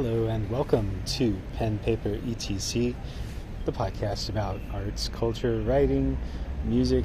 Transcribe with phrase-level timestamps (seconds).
[0.00, 2.94] Hello and welcome to Pen Paper ETC,
[3.64, 6.16] the podcast about arts, culture, writing,
[6.64, 7.04] music,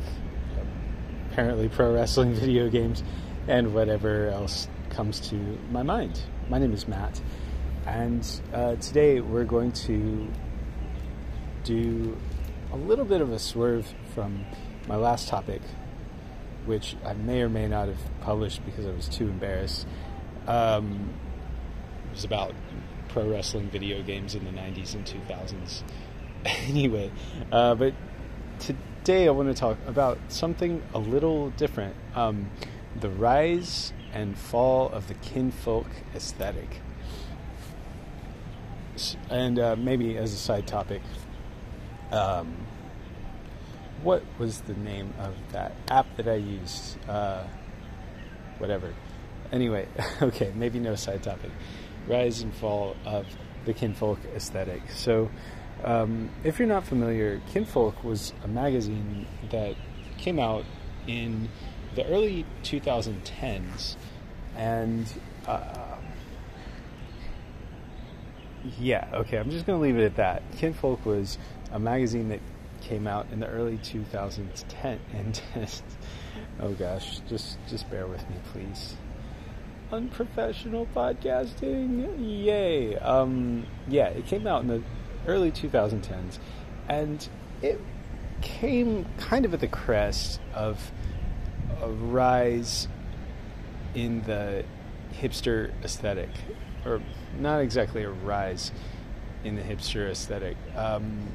[1.32, 3.02] apparently pro wrestling, video games,
[3.48, 5.36] and whatever else comes to
[5.72, 6.22] my mind.
[6.50, 7.20] My name is Matt,
[7.88, 10.32] and uh, today we're going to
[11.64, 12.16] do
[12.74, 14.46] a little bit of a swerve from
[14.88, 15.64] my last topic,
[16.68, 19.88] which I may or may not have published because I was too embarrassed.
[20.46, 21.12] Um,
[22.14, 22.54] was about
[23.10, 25.84] pro wrestling video games in the 90s and 2000s.
[26.46, 27.12] anyway,
[27.52, 27.94] uh, but
[28.60, 32.50] today I want to talk about something a little different um,
[33.00, 36.82] the rise and fall of the kinfolk aesthetic.
[39.30, 41.02] And uh, maybe as a side topic,
[42.12, 42.56] um,
[44.04, 46.98] what was the name of that app that I used?
[47.10, 47.44] Uh,
[48.60, 48.94] whatever.
[49.52, 49.88] Anyway,
[50.22, 51.52] okay, maybe no side topic.
[52.08, 53.26] Rise and fall of
[53.66, 54.82] the kinfolk aesthetic.
[54.92, 55.30] So,
[55.84, 59.76] um, if you're not familiar, Kinfolk was a magazine that
[60.18, 60.64] came out
[61.08, 61.50] in
[61.96, 63.98] the early 2010s,
[64.56, 65.06] and
[65.46, 65.98] uh,
[68.80, 70.44] yeah, okay, I'm just going to leave it at that.
[70.58, 71.38] Kinfolk was
[71.72, 72.40] a magazine that
[72.82, 75.42] came out in the early 2010 and
[76.60, 78.96] oh gosh, just just bear with me, please.
[79.94, 82.98] Unprofessional podcasting, yay!
[82.98, 84.82] Um, yeah, it came out in the
[85.28, 86.40] early 2010s,
[86.90, 87.30] and
[87.62, 87.80] it
[88.42, 90.92] came kind of at the crest of
[91.80, 92.88] a rise
[93.94, 94.66] in the
[95.22, 96.32] hipster aesthetic,
[96.86, 97.00] or
[97.40, 98.72] not exactly a rise
[99.44, 100.58] in the hipster aesthetic.
[100.76, 101.28] Um,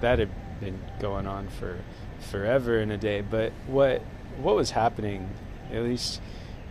[0.00, 1.80] that had been going on for
[2.30, 3.20] forever in a day.
[3.20, 4.00] But what
[4.38, 5.28] what was happening,
[5.70, 6.22] at least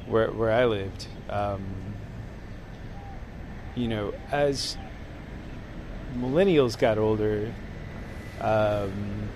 [0.08, 1.64] where where I lived, um,
[3.76, 4.78] you know, as
[6.18, 7.54] millennials got older,
[8.40, 9.30] um,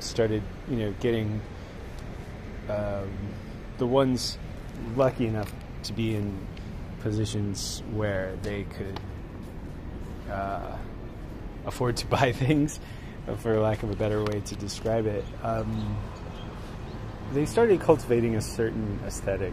[0.00, 1.40] started you know getting
[2.68, 3.10] um,
[3.78, 4.38] the ones
[4.96, 5.52] lucky enough
[5.84, 6.46] to be in
[7.00, 8.98] positions where they could
[10.30, 10.76] uh,
[11.66, 12.80] afford to buy things,
[13.38, 15.24] for lack of a better way to describe it.
[15.42, 15.96] Um,
[17.32, 19.52] they started cultivating a certain aesthetic.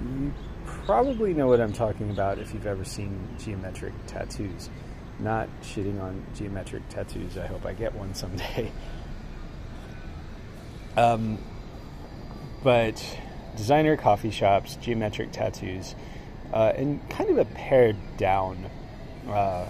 [0.00, 0.32] You
[0.64, 4.70] probably know what I'm talking about if you've ever seen geometric tattoos.
[5.18, 7.36] Not shitting on geometric tattoos.
[7.36, 8.72] I hope I get one someday.
[10.96, 11.38] Um,
[12.64, 13.18] but
[13.56, 15.94] designer coffee shops, geometric tattoos,
[16.52, 18.68] uh, and kind of a pared down
[19.28, 19.66] uh,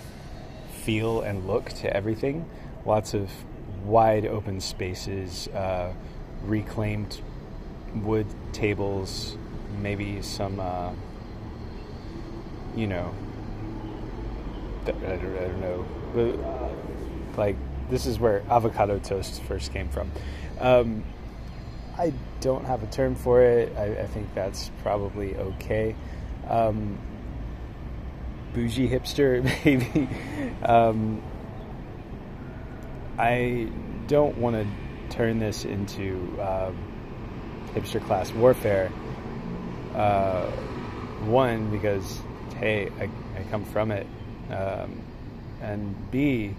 [0.83, 2.49] feel and look to everything.
[2.87, 3.31] Lots of
[3.85, 5.93] wide open spaces, uh,
[6.45, 7.21] reclaimed
[7.95, 9.37] wood tables,
[9.78, 10.92] maybe some, uh,
[12.76, 13.14] you know,
[14.86, 17.56] I don't, I don't know, but, like
[17.91, 20.10] this is where avocado toast first came from.
[20.60, 21.04] Um,
[21.98, 23.76] I don't have a term for it.
[23.76, 25.94] I, I think that's probably okay.
[26.48, 26.98] Um,
[28.54, 30.08] bougie hipster, maybe.
[30.64, 31.22] um,
[33.19, 33.69] I
[34.06, 36.76] don't want to turn this into um,
[37.75, 38.91] hipster class warfare.
[39.95, 40.47] Uh,
[41.27, 42.21] one, because,
[42.56, 43.05] hey, I,
[43.39, 44.06] I come from it.
[44.51, 45.03] Um,
[45.62, 46.55] and B,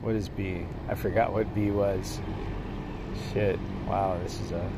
[0.00, 0.66] what is B?
[0.88, 2.20] I forgot what B was.
[3.32, 3.58] Shit.
[3.86, 4.70] Wow, this is a,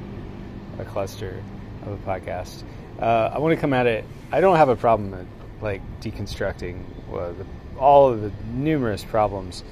[0.79, 1.43] a cluster
[1.87, 2.63] of a podcast.
[3.01, 4.05] Uh, I want to come at it.
[4.33, 5.27] I don't have a problem at,
[5.63, 7.47] like deconstructing the,
[7.79, 9.65] all of the numerous problems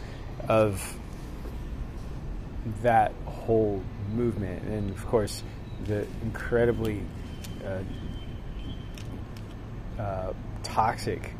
[0.49, 0.97] of
[2.83, 3.83] that whole
[4.13, 5.43] movement, and of course,
[5.87, 7.03] the incredibly
[7.65, 7.79] uh,
[10.01, 10.33] uh
[10.63, 11.35] toxic.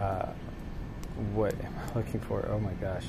[0.00, 0.26] Uh,
[1.34, 2.48] what am I looking for?
[2.50, 3.06] Oh my gosh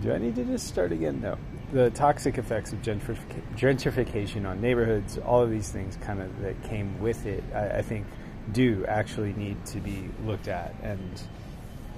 [0.00, 1.20] do I need to just start again?
[1.20, 1.36] No.
[1.72, 6.62] The toxic effects of gentrific- gentrification on neighborhoods, all of these things kind of that
[6.62, 8.06] came with it, I, I think
[8.52, 11.22] do actually need to be looked at and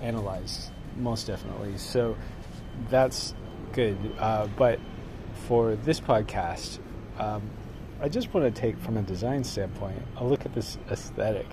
[0.02, 1.78] analyzed, most definitely.
[1.78, 2.16] So
[2.88, 3.34] that's
[3.72, 3.96] good.
[4.18, 4.80] Uh, but
[5.50, 6.78] for this podcast,
[7.18, 7.42] um,
[8.00, 11.48] I just want to take from a design standpoint a look at this aesthetic,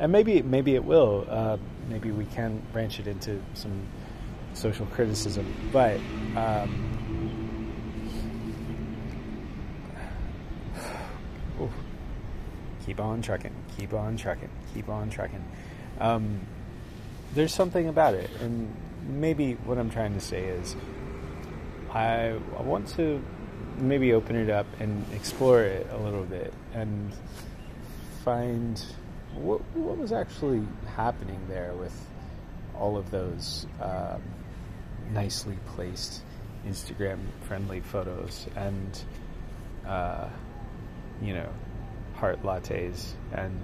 [0.00, 1.26] and maybe maybe it will.
[1.28, 1.58] Uh,
[1.90, 3.86] maybe we can branch it into some
[4.54, 5.44] social criticism,
[5.74, 6.00] but
[6.36, 7.70] um,
[12.86, 15.44] keep on trucking, keep on trucking, keep on trucking.
[16.00, 16.40] Um,
[17.34, 18.74] there's something about it, and
[19.06, 20.76] maybe what I'm trying to say is,
[21.90, 23.22] I, I want to
[23.78, 27.12] maybe open it up and explore it a little bit, and
[28.24, 28.82] find
[29.34, 30.62] what, what was actually
[30.94, 31.94] happening there with
[32.74, 34.22] all of those um,
[35.12, 36.22] nicely placed
[36.66, 39.04] Instagram friendly photos and,
[39.86, 40.28] uh,
[41.20, 41.48] you know,
[42.14, 43.60] heart lattes and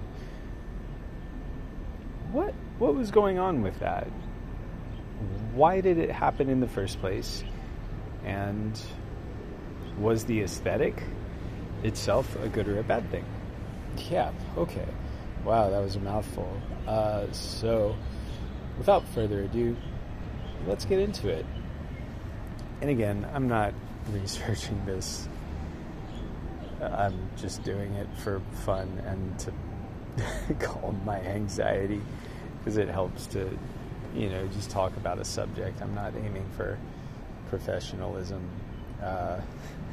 [2.31, 4.07] what what was going on with that?
[5.53, 7.43] Why did it happen in the first place?
[8.25, 8.79] And
[10.01, 11.03] was the aesthetic
[11.83, 13.25] itself a good or a bad thing?
[14.09, 14.87] Yeah, okay.
[15.43, 16.49] Wow, that was a mouthful.
[16.87, 17.95] Uh, so,
[18.77, 19.75] without further ado,
[20.67, 21.45] let's get into it.
[22.81, 23.73] And again, I'm not
[24.11, 25.27] researching this,
[26.81, 29.53] I'm just doing it for fun and to
[30.59, 32.01] calm my anxiety
[32.57, 33.57] because it helps to,
[34.15, 35.81] you know, just talk about a subject.
[35.81, 36.77] I'm not aiming for
[37.49, 38.47] professionalism.
[39.01, 39.39] Uh,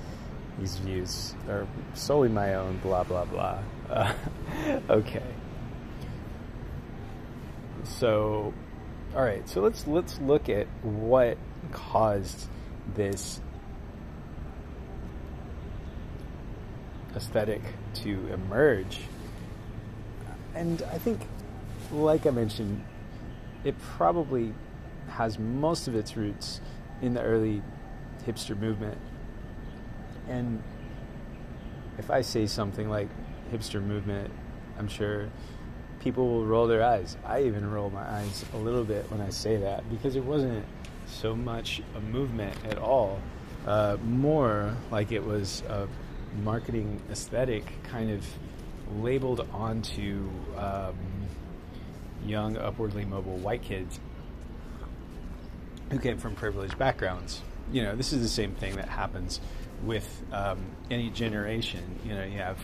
[0.59, 3.59] these views are solely my own, blah, blah, blah.
[3.89, 4.13] Uh,
[4.91, 5.23] okay.
[7.85, 8.53] So,
[9.15, 9.49] all right.
[9.49, 11.39] So let's let's look at what
[11.73, 12.49] caused
[12.95, 13.41] this
[17.15, 17.63] aesthetic
[17.95, 19.01] to emerge.
[20.55, 21.21] And I think,
[21.93, 22.85] like I mentioned,
[23.65, 24.55] it probably
[25.09, 26.61] has most of its roots
[27.01, 27.63] in the early
[28.27, 28.99] hipster movement.
[30.29, 30.63] And
[31.99, 33.09] if I say something like
[33.53, 34.33] hipster movement,
[34.79, 35.29] I'm sure
[36.01, 37.17] people will roll their eyes.
[37.25, 40.65] I even roll my eyes a little bit when I say that because it wasn't
[41.07, 43.21] so much a movement at all,
[43.67, 45.89] uh, more like it was a
[46.43, 48.25] marketing aesthetic kind of
[48.97, 50.97] labeled onto um,
[52.25, 53.99] young, upwardly mobile white kids
[55.91, 57.43] who came from privileged backgrounds.
[57.73, 59.41] You know, this is the same thing that happens
[59.85, 60.59] with um,
[60.91, 61.83] any generation.
[62.05, 62.59] You know, you have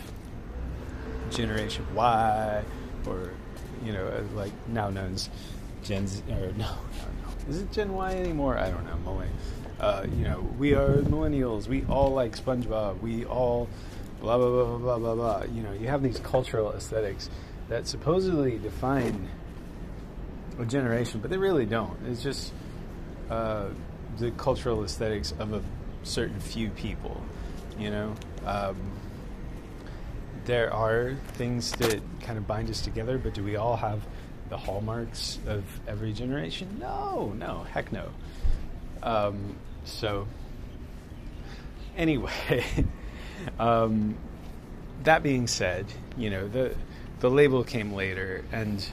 [1.31, 2.65] Generation Y,
[3.07, 3.31] or
[3.85, 5.29] you know, uh, like now known as
[5.83, 7.49] Gen Z, or no, no, no.
[7.49, 8.59] Is it Gen Y anymore?
[8.59, 8.97] I don't know.
[9.05, 9.37] Millennial.
[9.81, 11.67] Uh, you know, we are millennials.
[11.67, 13.01] We all like SpongeBob.
[13.01, 13.69] We all
[14.21, 15.43] blah blah blah blah blah blah.
[15.53, 17.29] You know, you have these cultural aesthetics
[17.69, 19.29] that supposedly define
[20.59, 21.97] a generation, but they really don't.
[22.07, 22.53] It's just
[23.31, 23.67] uh,
[24.19, 25.63] the cultural aesthetics of a
[26.05, 27.21] certain few people.
[27.79, 28.15] You know,
[28.47, 28.77] um,
[30.45, 34.01] there are things that kind of bind us together, but do we all have
[34.49, 36.77] the hallmarks of every generation?
[36.79, 38.11] No, no, heck no.
[39.03, 40.27] Um, so,
[41.97, 42.87] anyway,
[43.59, 44.17] um,
[45.03, 45.87] that being said,
[46.17, 46.75] you know the
[47.21, 48.87] the label came later, and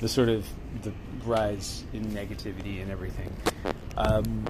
[0.00, 0.46] the sort of
[0.82, 0.92] the
[1.24, 3.34] rise in negativity and everything.
[3.96, 4.44] Um,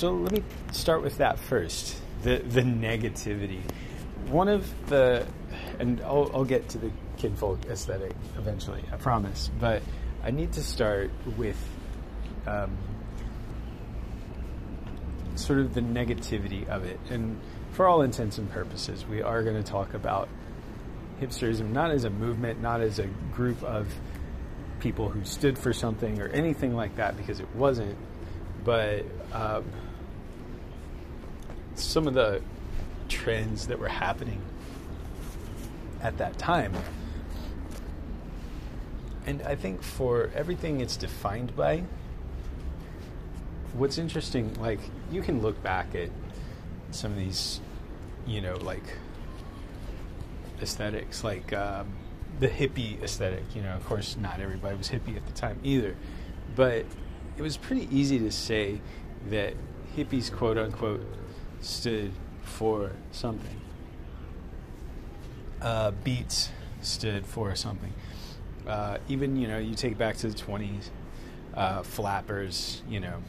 [0.00, 0.42] so let me
[0.72, 1.94] start with that first.
[2.22, 3.60] The the negativity.
[4.28, 5.26] One of the
[5.78, 9.50] and I'll, I'll get to the Kinfolk aesthetic eventually, I promise.
[9.60, 9.82] But
[10.24, 11.58] I need to start with
[12.46, 12.78] um,
[15.34, 16.98] sort of the negativity of it.
[17.10, 17.38] And
[17.72, 20.30] for all intents and purposes, we are going to talk about
[21.20, 23.92] hipsterism not as a movement, not as a group of
[24.78, 27.98] people who stood for something or anything like that, because it wasn't.
[28.64, 29.64] But um,
[31.74, 32.42] some of the
[33.08, 34.40] trends that were happening
[36.02, 36.72] at that time.
[39.26, 41.84] And I think for everything it's defined by,
[43.74, 46.10] what's interesting, like, you can look back at
[46.90, 47.60] some of these,
[48.26, 48.82] you know, like
[50.60, 51.92] aesthetics, like um,
[52.38, 53.44] the hippie aesthetic.
[53.54, 55.96] You know, of course, not everybody was hippie at the time either,
[56.56, 56.84] but
[57.36, 58.80] it was pretty easy to say
[59.28, 59.54] that
[59.96, 61.02] hippies, quote unquote,
[61.60, 62.12] stood
[62.42, 63.60] for something
[65.62, 66.50] uh, beats
[66.82, 67.92] stood for something.
[68.66, 70.90] Uh, even you know, you take back to the twenties,
[71.54, 72.82] uh, flappers.
[72.88, 73.22] You know,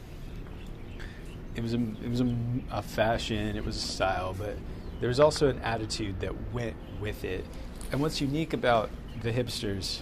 [1.54, 2.36] it was a it was a,
[2.70, 4.56] a, fashion, it was a style, but
[5.00, 7.44] there was also an attitude that went with it.
[7.90, 8.90] And what's unique about
[9.22, 10.00] the hipsters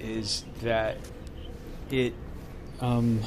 [0.00, 0.98] is that
[1.90, 2.14] it
[2.80, 3.20] um,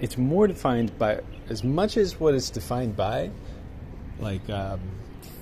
[0.00, 1.20] it's more defined by
[1.52, 3.30] as much as what it's defined by,
[4.18, 4.48] like.
[4.50, 4.80] Um,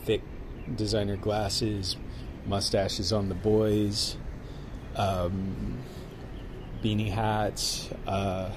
[0.05, 0.23] thick
[0.75, 1.97] designer glasses,
[2.47, 4.17] mustaches on the boys,
[4.97, 5.79] um,
[6.83, 8.51] beanie hats, uh,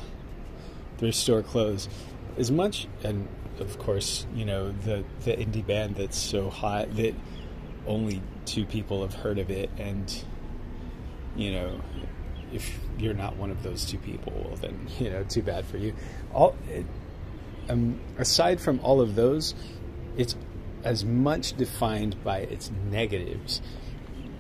[0.98, 1.90] thrift store clothes.
[2.38, 3.28] As much, and
[3.60, 7.14] of course, you know the the indie band that's so hot that
[7.86, 10.24] only two people have heard of it, and
[11.36, 11.82] you know
[12.52, 15.78] if you're not one of those two people, well then you know too bad for
[15.78, 15.94] you.
[16.34, 16.56] All
[17.70, 19.56] um, aside from all of those,
[20.18, 20.36] it's
[20.84, 23.62] as much defined by its negatives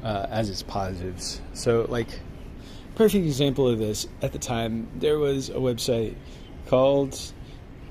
[0.03, 1.41] uh, as its positives.
[1.53, 2.19] So, like,
[2.95, 6.15] perfect example of this at the time, there was a website
[6.67, 7.19] called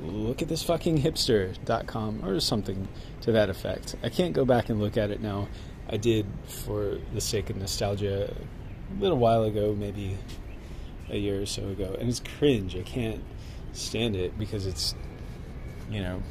[0.00, 2.88] look at this fucking hipster.com or something
[3.20, 3.94] to that effect.
[4.02, 5.48] I can't go back and look at it now.
[5.88, 10.16] I did for the sake of nostalgia a little while ago, maybe
[11.10, 12.76] a year or so ago, and it's cringe.
[12.76, 13.22] I can't
[13.72, 14.94] stand it because it's,
[15.92, 16.22] you know,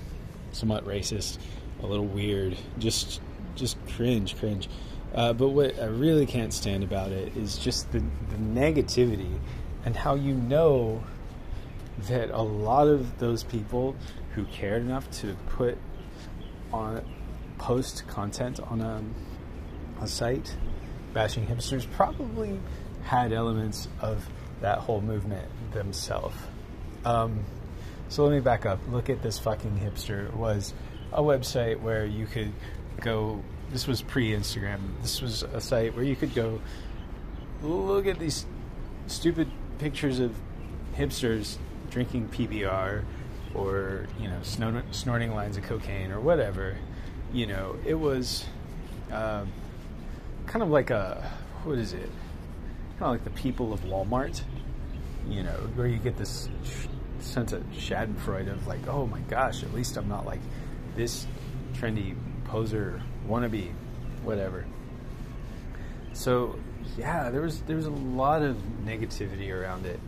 [0.51, 1.37] somewhat racist,
[1.81, 3.21] a little weird, just
[3.55, 4.69] just cringe, cringe.
[5.13, 9.39] Uh, but what I really can't stand about it is just the, the negativity
[9.83, 11.03] and how you know
[12.07, 13.95] that a lot of those people
[14.35, 15.77] who cared enough to put
[16.71, 17.03] on
[17.57, 19.03] post content on a,
[20.01, 20.55] a site
[21.13, 22.59] bashing hipsters probably
[23.03, 24.27] had elements of
[24.61, 26.35] that whole movement themselves.
[27.03, 27.43] Um,
[28.11, 28.79] so let me back up.
[28.91, 30.27] Look at this fucking hipster.
[30.27, 30.73] It was
[31.13, 32.51] a website where you could
[32.99, 33.41] go.
[33.71, 34.79] This was pre Instagram.
[35.01, 36.59] This was a site where you could go
[37.61, 38.45] look at these
[39.07, 39.49] stupid
[39.79, 40.35] pictures of
[40.97, 41.57] hipsters
[41.89, 43.05] drinking PBR
[43.53, 44.39] or you know
[44.91, 46.75] snorting lines of cocaine or whatever.
[47.31, 48.43] You know, it was
[49.09, 49.45] uh,
[50.47, 51.31] kind of like a
[51.63, 52.09] what is it?
[52.99, 54.41] Kind of like the people of Walmart.
[55.29, 56.49] You know, where you get this
[57.21, 60.41] sense of Schadenfreude of like, oh my gosh, at least I'm not like
[60.95, 61.25] this
[61.73, 63.71] trendy poser wannabe,
[64.23, 64.65] whatever.
[66.13, 66.59] So
[66.97, 69.99] yeah, there was there was a lot of negativity around it.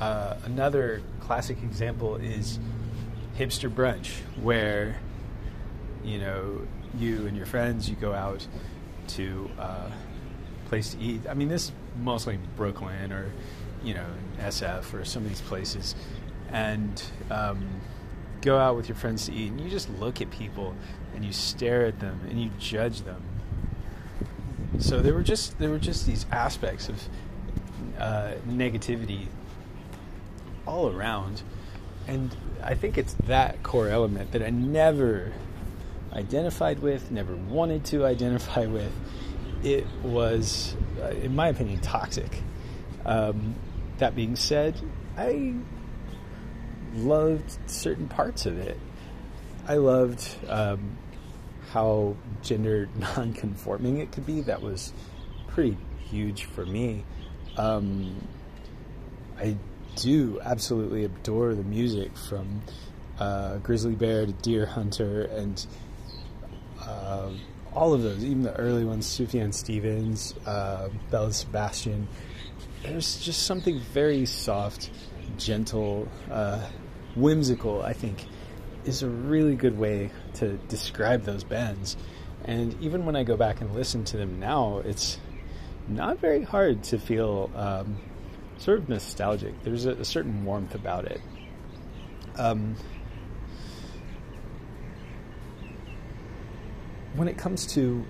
[0.00, 2.58] Uh, another classic example is
[3.38, 5.00] hipster brunch, where
[6.04, 6.60] you know
[6.98, 8.46] you and your friends you go out
[9.08, 9.90] to a uh,
[10.66, 11.22] place to eat.
[11.28, 13.32] I mean, this is mostly Brooklyn or
[13.84, 14.06] you know
[14.38, 15.94] SF or some of these places,
[16.50, 17.80] and um,
[18.40, 20.74] go out with your friends to eat, and you just look at people
[21.14, 23.22] and you stare at them and you judge them.
[24.78, 27.02] So there were just there were just these aspects of
[27.98, 29.26] uh, negativity
[30.66, 31.42] all around.
[32.08, 35.32] And I think it's that core element that I never
[36.12, 38.92] identified with, never wanted to identify with.
[39.62, 42.42] It was, uh, in my opinion, toxic.
[43.06, 43.54] Um,
[44.02, 44.74] that being said,
[45.16, 45.54] I
[46.94, 48.76] loved certain parts of it.
[49.68, 50.98] I loved um,
[51.70, 54.40] how gender non-conforming it could be.
[54.40, 54.92] That was
[55.46, 55.76] pretty
[56.10, 57.04] huge for me.
[57.56, 58.26] Um,
[59.38, 59.56] I
[59.94, 62.60] do absolutely adore the music from
[63.20, 65.64] uh, Grizzly Bear to Deerhunter and
[66.80, 67.30] uh,
[67.72, 72.08] all of those, even the early ones, Sufjan Stevens, uh, Belle Sebastian.
[72.82, 74.90] There's just something very soft,
[75.38, 76.66] gentle, uh,
[77.14, 78.26] whimsical, I think,
[78.84, 81.96] is a really good way to describe those bands.
[82.44, 85.18] And even when I go back and listen to them now, it's
[85.86, 87.98] not very hard to feel um,
[88.58, 89.62] sort of nostalgic.
[89.62, 91.20] There's a, a certain warmth about it.
[92.36, 92.74] Um,
[97.14, 98.04] when it comes to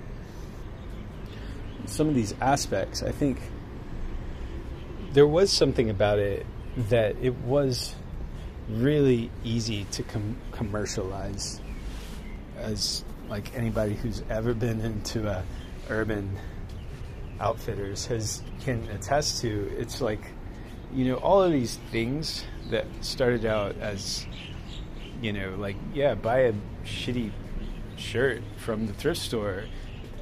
[1.85, 3.41] some of these aspects, I think
[5.13, 7.95] there was something about it that it was
[8.69, 11.61] really easy to com- commercialize
[12.59, 15.43] as like anybody who's ever been into a
[15.91, 16.39] urban
[17.41, 20.21] outfitters has can attest to it's like
[20.95, 24.27] you know, all of these things that started out as,
[25.21, 26.53] you know, like, yeah, buy a
[26.85, 27.33] shitty
[27.97, 29.65] shirt from the thrift store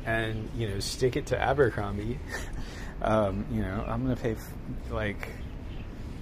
[0.06, 2.18] and, you know, stick it to Abercrombie.
[3.02, 4.36] um, you know, I'm to pay,
[4.90, 5.28] like,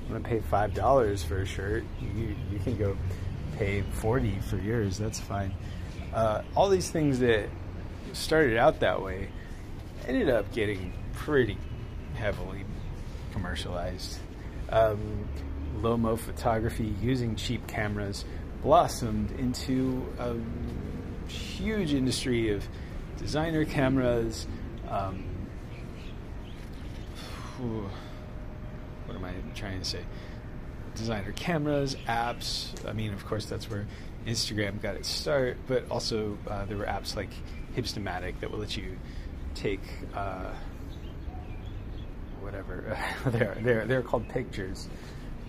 [0.09, 1.85] I'm to pay $5 for a shirt.
[2.01, 2.97] You, you can go
[3.57, 4.99] pay 40 for yours.
[4.99, 5.55] That's fine.
[6.15, 7.49] Uh, all these things that
[8.13, 9.29] started out that way
[10.07, 11.59] ended up getting pretty
[12.15, 12.65] heavily
[13.33, 14.19] commercialized
[14.71, 15.29] um,
[15.81, 18.25] lomo photography using cheap cameras
[18.63, 20.37] blossomed into a
[21.31, 22.67] huge industry of
[23.17, 24.47] designer cameras.
[24.89, 25.25] Um,
[27.59, 30.05] what am I trying to say?
[30.95, 32.73] Designer cameras, apps.
[32.89, 33.87] I mean, of course, that's where
[34.27, 37.31] Instagram got its start, but also uh, there were apps like
[37.77, 38.99] Hipstamatic that will let you
[39.55, 39.83] take.
[40.15, 40.51] Uh,
[42.41, 42.97] whatever.
[43.27, 44.89] they're they're they're called pictures.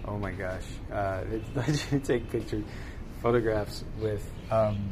[0.06, 1.22] Oh my gosh, uh,
[1.56, 2.64] let you take pictures,
[3.22, 4.90] photographs with um,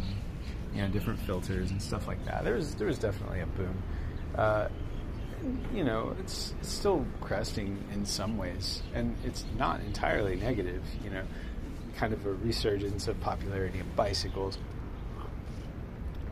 [0.73, 2.43] you know different filters and stuff like that.
[2.43, 3.83] There's there was definitely a boom.
[4.35, 4.67] Uh,
[5.73, 10.83] you know, it's, it's still cresting in some ways, and it's not entirely negative.
[11.03, 11.23] You know,
[11.95, 14.57] kind of a resurgence of popularity of bicycles.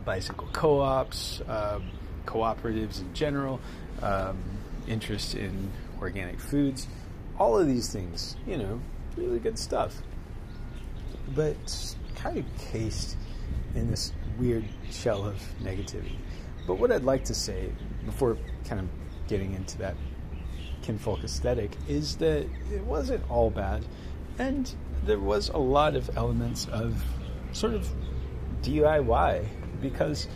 [0.04, 1.90] bicycle co-ops, um,
[2.26, 3.60] cooperatives in general,
[4.02, 4.38] um,
[4.86, 5.70] interest in
[6.00, 6.86] organic foods,
[7.38, 8.80] all of these things, you know,
[9.16, 9.96] really good stuff.
[11.34, 13.16] But kind of cased
[13.74, 16.16] in this weird shell of negativity.
[16.66, 17.70] But what I'd like to say
[18.04, 18.88] before kind of
[19.28, 19.96] getting into that
[20.82, 23.84] kinfolk aesthetic is that it wasn't all bad,
[24.38, 24.72] and
[25.04, 27.02] there was a lot of elements of
[27.52, 27.88] sort of
[28.62, 29.46] DIY
[29.80, 30.28] because,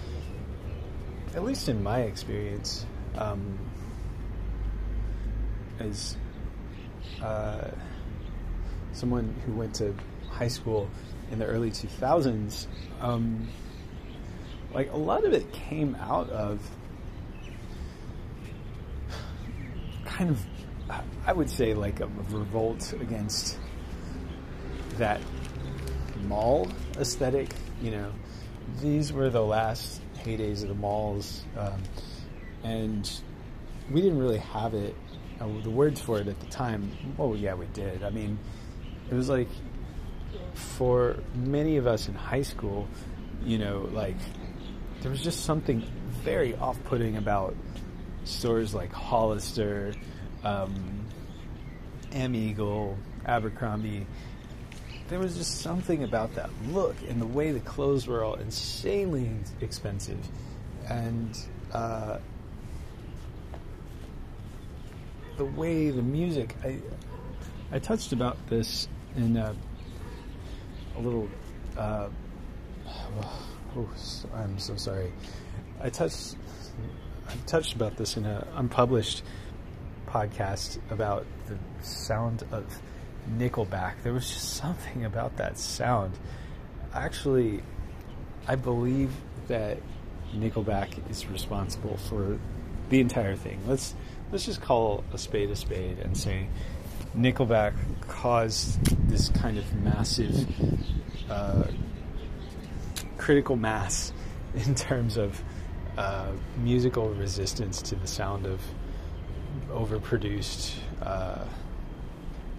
[1.34, 3.58] at least in my experience, um,
[5.78, 6.16] as
[7.22, 7.68] uh,
[8.92, 9.94] someone who went to
[10.30, 10.88] high school
[11.30, 12.66] in the early 2000s,
[13.00, 13.49] um,
[14.73, 16.61] like a lot of it came out of
[20.05, 20.45] kind of,
[21.27, 23.59] I would say, like a revolt against
[24.99, 25.21] that
[26.25, 27.49] mall aesthetic.
[27.81, 28.12] You know,
[28.81, 31.83] these were the last heydays of the malls, um,
[32.62, 33.11] and
[33.91, 34.95] we didn't really have it.
[35.41, 38.05] Uh, the words for it at the time, well, yeah, we did.
[38.05, 38.39] I mean,
[39.11, 39.49] it was like
[40.53, 42.87] for many of us in high school,
[43.43, 44.19] you know, like
[45.00, 45.83] there was just something
[46.23, 47.54] very off-putting about
[48.25, 49.95] stores like Hollister,
[50.45, 51.07] um,
[52.12, 54.07] Eagle, Abercrombie.
[55.09, 59.30] There was just something about that look and the way the clothes were all insanely
[59.61, 60.19] expensive,
[60.88, 61.37] and
[61.73, 62.19] uh,
[65.37, 66.54] the way the music.
[66.62, 66.78] I
[67.73, 69.57] I touched about this in a,
[70.97, 71.28] a little.
[71.76, 72.09] Uh,
[73.77, 73.89] oh,
[74.35, 75.12] I'm so sorry.
[75.81, 76.37] I touched.
[77.29, 79.23] I've touched about this in an unpublished
[80.07, 82.65] podcast about the sound of
[83.37, 84.03] Nickelback.
[84.03, 86.19] There was just something about that sound.
[86.93, 87.62] Actually,
[88.49, 89.12] I believe
[89.47, 89.79] that
[90.35, 92.39] Nickelback is responsible for
[92.89, 93.61] the entire thing.
[93.67, 93.95] Let's
[94.33, 96.49] let's just call a spade a spade and say
[97.17, 97.75] Nickelback
[98.09, 100.49] caused this kind of massive
[101.28, 101.65] uh,
[103.21, 104.13] critical mass
[104.54, 105.41] in terms of
[105.99, 108.61] uh, musical resistance to the sound of
[109.71, 111.45] overproduced, uh,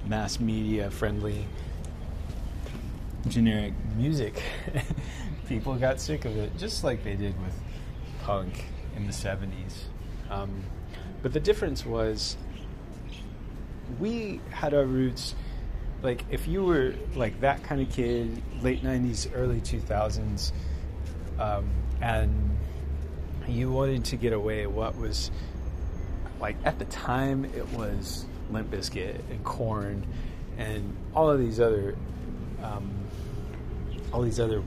[0.05, 1.47] mass media friendly,
[3.27, 4.41] generic music.
[5.47, 7.53] People got sick of it, just like they did with
[8.23, 9.85] punk in the 70s.
[10.29, 10.63] Um,
[11.23, 12.37] but the difference was
[13.99, 15.35] we had our roots
[16.01, 20.51] like if you were like that kind of kid late 90s early 2000s
[21.39, 21.69] um,
[22.01, 22.57] and
[23.47, 25.31] you wanted to get away what was
[26.39, 30.05] like at the time it was Limp Bizkit and Korn
[30.57, 31.95] and all of these other
[32.63, 32.91] um,
[34.13, 34.61] all these other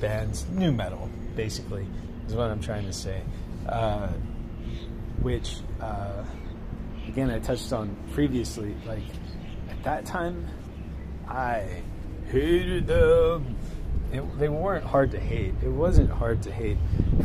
[0.00, 1.86] bands, new metal basically
[2.26, 3.22] is what I'm trying to say.
[3.66, 4.08] Uh,
[5.20, 6.24] which uh,
[7.06, 8.74] again I touched on previously.
[8.86, 9.04] Like
[9.70, 10.46] at that time,
[11.28, 11.82] I
[12.30, 13.56] hated them.
[14.12, 15.54] It, they weren't hard to hate.
[15.62, 16.76] It wasn't hard to hate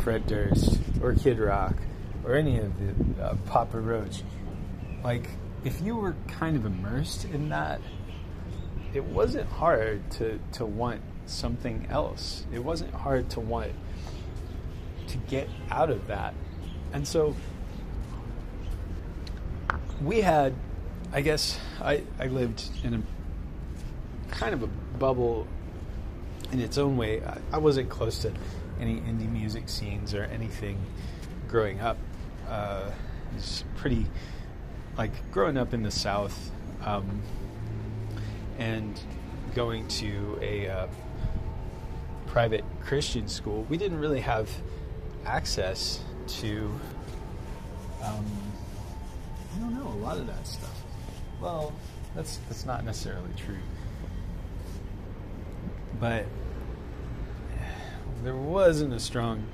[0.02, 1.74] Fred Durst or Kid Rock
[2.24, 4.22] or any of the uh, Papa Roach.
[5.04, 5.28] Like,
[5.64, 7.80] if you were kind of immersed in that,
[8.94, 12.46] it wasn't hard to, to want something else.
[12.52, 13.72] It wasn't hard to want
[15.08, 16.34] to get out of that.
[16.92, 17.36] And so
[20.02, 20.54] we had,
[21.12, 23.02] I guess, I, I lived in a
[24.30, 24.66] kind of a
[24.98, 25.46] bubble
[26.52, 27.22] in its own way.
[27.22, 28.32] I, I wasn't close to
[28.80, 30.78] any indie music scenes or anything
[31.48, 31.96] growing up
[32.48, 32.90] uh,
[33.36, 34.06] is pretty
[34.96, 36.50] like growing up in the South
[36.84, 37.22] um,
[38.58, 39.00] and
[39.54, 40.86] going to a uh,
[42.26, 43.64] private Christian school.
[43.68, 44.50] We didn't really have
[45.24, 46.70] access to.
[48.02, 48.26] Um,
[49.56, 50.82] I don't know a lot of that stuff.
[51.40, 51.72] Well,
[52.14, 53.58] that's that's not necessarily true,
[56.00, 56.26] but
[58.22, 59.44] there wasn't a strong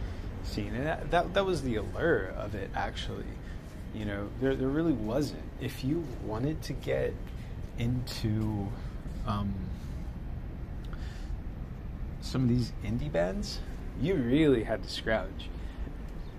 [0.42, 2.70] scene, and that, that that was the allure of it.
[2.74, 3.26] Actually,
[3.94, 5.42] you know, there there really wasn't.
[5.60, 7.14] If you wanted to get
[7.78, 8.68] into
[9.26, 9.54] um,
[12.20, 13.60] some of these indie bands,
[14.00, 15.48] you really had to scrounge.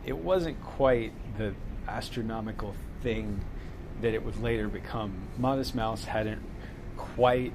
[0.06, 1.54] It wasn't quite the
[1.88, 3.42] astronomical thing
[4.02, 5.14] that it would later become.
[5.38, 6.42] Modest Mouse hadn't
[6.98, 7.54] quite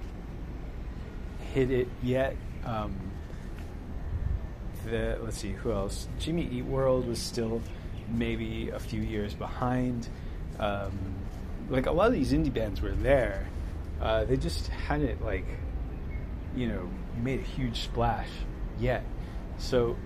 [1.52, 2.36] hit it yet.
[2.64, 2.94] Um,
[4.84, 6.08] the let's see who else.
[6.18, 7.60] Jimmy Eat World was still
[8.08, 10.08] maybe a few years behind.
[10.58, 10.92] Um,
[11.68, 13.46] like a lot of these indie bands were there,
[14.00, 15.46] uh, they just hadn't like
[16.56, 16.88] you know
[17.22, 18.28] made a huge splash
[18.78, 19.04] yet.
[19.58, 19.96] So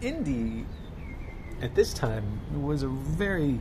[0.00, 0.64] indie
[1.62, 3.60] at this time was a very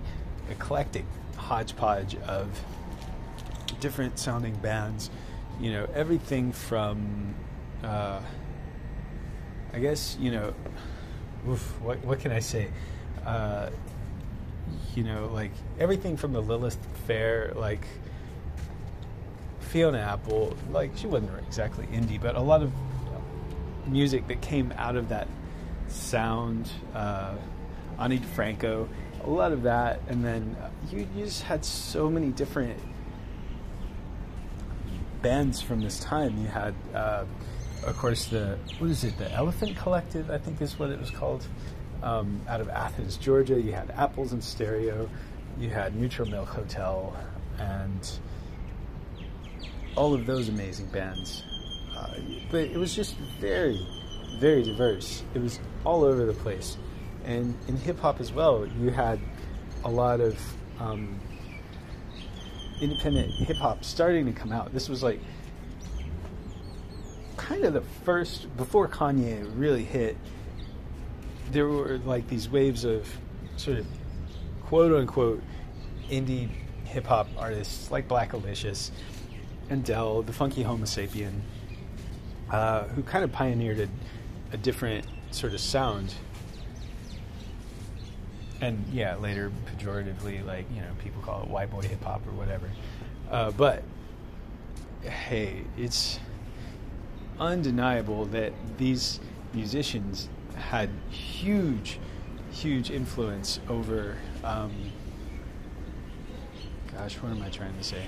[0.50, 1.06] eclectic
[1.38, 2.48] hodgepodge of
[3.80, 5.10] different sounding bands.
[5.60, 7.36] You know, everything from,
[7.84, 8.20] uh,
[9.72, 10.54] I guess, you know,
[11.48, 12.70] oof, what, what can I say?
[13.26, 13.70] Uh,
[14.96, 17.86] you know, like everything from the Lilith Fair, like
[19.60, 22.72] Fiona Apple, like she wasn't exactly indie, but a lot of
[23.88, 25.28] music that came out of that
[25.88, 26.70] sound.
[26.94, 27.36] Uh,
[28.00, 28.88] Ani DiFranco,
[29.24, 30.56] a lot of that, and then
[30.92, 32.80] you, you just had so many different
[35.24, 36.38] bands from this time.
[36.38, 37.26] You had, uh,
[37.88, 39.18] of course, the what is it?
[39.18, 41.48] The Elephant Collective, I think is what it was called,
[42.04, 43.60] um, out of Athens, Georgia.
[43.60, 45.10] You had Apples in Stereo.
[45.58, 47.16] You had Neutral Milk Hotel,
[47.58, 48.20] and
[49.96, 51.44] all of those amazing bands.
[51.96, 52.16] Uh,
[52.52, 53.80] but it was just very,
[54.40, 55.24] very diverse.
[55.34, 56.78] It was all over the place.
[57.24, 59.20] And in hip hop as well, you had
[59.86, 60.38] a lot of
[60.80, 61.20] um,
[62.84, 64.74] independent hip hop starting to come out.
[64.74, 65.20] This was like
[67.38, 70.18] kind of the first, before Kanye really hit,
[71.52, 73.08] there were like these waves of
[73.58, 73.86] sort of
[74.66, 75.42] quote unquote
[76.10, 76.50] indie
[76.86, 78.92] hip hop artists like Black Blackalicious
[79.70, 81.42] and Del, the Funky Homosapien,
[82.52, 83.88] uh, who kind of pioneered a,
[84.52, 86.14] a different sort of sound
[88.64, 92.32] and yeah, later pejoratively, like you know, people call it white boy hip hop or
[92.32, 92.70] whatever.
[93.30, 93.84] Uh, but
[95.02, 96.20] hey, it's
[97.40, 99.20] undeniable that these
[99.54, 102.00] musicians had huge,
[102.52, 104.16] huge influence over.
[104.46, 104.72] Um,
[106.94, 108.06] gosh, what am I trying to say?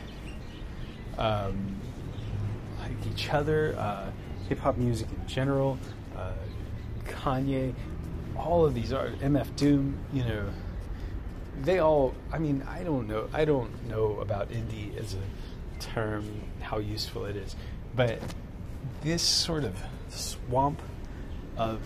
[1.17, 1.75] Um,
[2.79, 4.09] like each other, uh,
[4.47, 5.77] hip hop music in general,
[6.15, 6.31] uh,
[7.05, 7.73] Kanye,
[8.37, 10.49] all of these are MF Doom, you know,
[11.61, 12.13] they all.
[12.31, 13.29] I mean, I don't know.
[13.33, 17.55] I don't know about indie as a term, how useful it is,
[17.95, 18.19] but
[19.01, 19.77] this sort of
[20.09, 20.81] swamp
[21.57, 21.79] of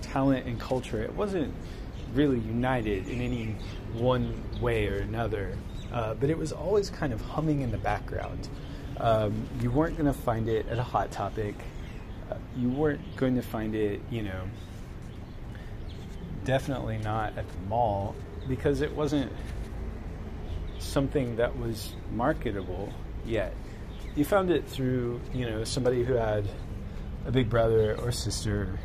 [0.00, 1.52] talent and culture, it wasn't
[2.12, 3.56] really united in any
[3.94, 5.56] one way or another,
[5.92, 8.48] uh, but it was always kind of humming in the background.
[8.98, 11.56] Um, you weren't going to find it at a hot topic.
[12.30, 14.42] Uh, you weren't going to find it, you know,
[16.44, 18.14] definitely not at the mall
[18.48, 19.32] because it wasn't
[20.78, 22.92] something that was marketable
[23.24, 23.54] yet.
[24.14, 26.48] You found it through, you know, somebody who had
[27.26, 28.78] a big brother or sister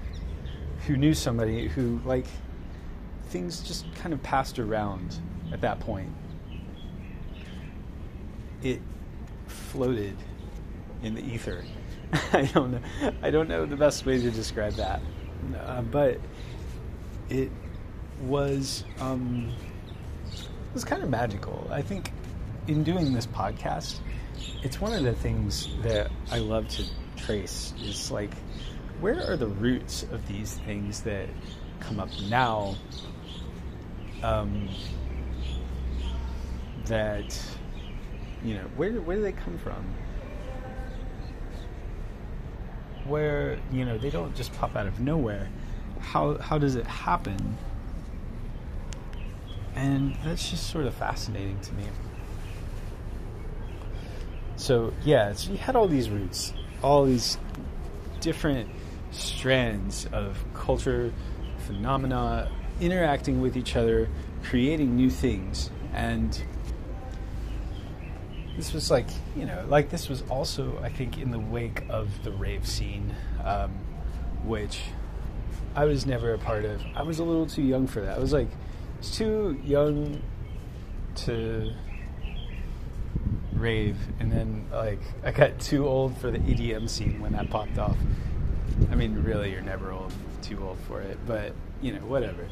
[0.87, 2.25] who knew somebody who, like,
[3.27, 5.19] things just kind of passed around
[5.51, 6.09] at that point.
[8.63, 8.81] It
[9.47, 10.15] floated
[11.03, 11.63] in the ether.
[12.33, 12.81] I don't know.
[13.21, 15.01] I don't know the best way to describe that,
[15.55, 16.19] uh, but
[17.29, 17.51] it
[18.21, 19.51] was um,
[20.33, 21.67] it was kind of magical.
[21.71, 22.11] I think
[22.67, 23.99] in doing this podcast,
[24.63, 26.83] it's one of the things that I love to
[27.15, 28.33] trace is like
[28.99, 31.27] where are the roots of these things that
[31.79, 32.75] come up now
[34.23, 34.67] um,
[36.85, 37.39] that
[38.43, 39.85] you know where where do they come from
[43.05, 45.49] where you know they don't just pop out of nowhere
[45.99, 47.57] how how does it happen?
[49.75, 51.83] And that's just sort of fascinating to me.
[54.55, 57.37] So yeah, so you had all these roots, all these
[58.19, 58.69] different
[59.11, 61.13] strands of culture,
[61.59, 64.09] phenomena interacting with each other,
[64.43, 66.41] creating new things, and
[68.57, 69.07] this was like
[69.37, 73.15] you know like this was also I think in the wake of the rave scene,
[73.43, 73.71] um,
[74.43, 74.81] which
[75.75, 76.81] I was never a part of.
[76.95, 78.17] I was a little too young for that.
[78.17, 78.49] I was like,
[78.97, 80.21] was too young
[81.15, 81.71] to
[83.53, 87.77] rave, and then like I got too old for the EDM scene when that popped
[87.77, 87.97] off.
[88.91, 92.47] I mean, really, you're never old, too old for it, but you know, whatever.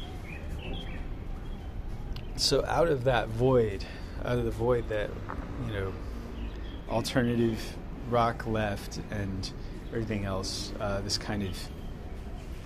[2.36, 3.84] So out of that void,
[4.24, 5.10] out of the void that
[5.66, 5.92] you know,
[6.88, 7.60] alternative
[8.10, 9.50] rock left and
[9.88, 11.56] everything else, uh, this kind of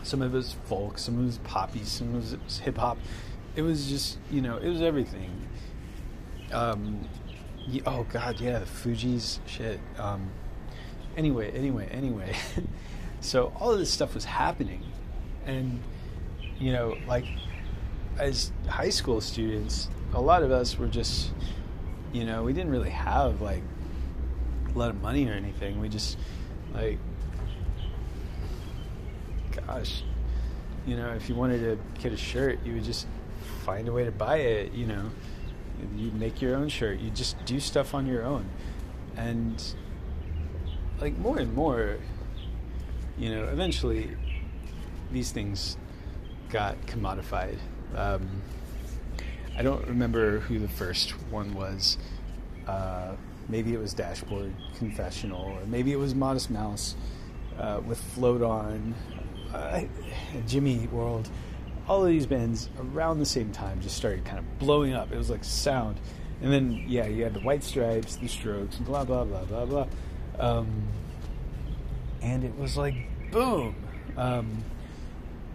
[0.03, 2.79] some of it was folk, some of it was poppy, some of it was hip
[2.79, 2.99] hop.
[3.55, 5.31] It was just, you know, it was everything.
[6.53, 7.09] Um,
[7.67, 9.79] yeah, oh God, yeah, the Fugees shit.
[9.99, 10.31] Um,
[11.17, 12.35] anyway, anyway, anyway.
[13.21, 14.83] so all of this stuff was happening,
[15.47, 15.81] and
[16.59, 17.27] you know, like
[18.19, 21.33] as high school students, a lot of us were just,
[22.13, 23.63] you know, we didn't really have like
[24.75, 25.81] a lot of money or anything.
[25.81, 26.19] We just
[26.75, 26.99] like
[29.73, 30.03] gosh,
[30.87, 33.07] You know, if you wanted to get a shirt, you would just
[33.65, 34.73] find a way to buy it.
[34.73, 35.11] You know,
[35.97, 36.99] you make your own shirt.
[36.99, 38.49] You just do stuff on your own,
[39.17, 39.63] and
[41.01, 41.99] like more and more,
[43.17, 44.17] you know, eventually
[45.13, 45.77] these things
[46.51, 47.59] got commodified.
[47.95, 48.43] Um,
[49.57, 51.97] I don't remember who the first one was.
[52.67, 53.13] Uh,
[53.49, 56.97] maybe it was Dashboard Confessional, or maybe it was Modest Mouse
[57.59, 58.95] uh, with Float On,
[59.53, 59.83] uh,
[60.47, 61.29] Jimmy World.
[61.89, 65.13] All of these bands around the same time just started kind of blowing up.
[65.13, 65.99] It was like sound.
[66.41, 69.87] And then, yeah, you had the White Stripes, the Strokes, blah, blah, blah, blah, blah.
[70.39, 70.89] Um,
[72.21, 72.95] and it was like,
[73.31, 73.77] boom!
[74.17, 74.65] Um,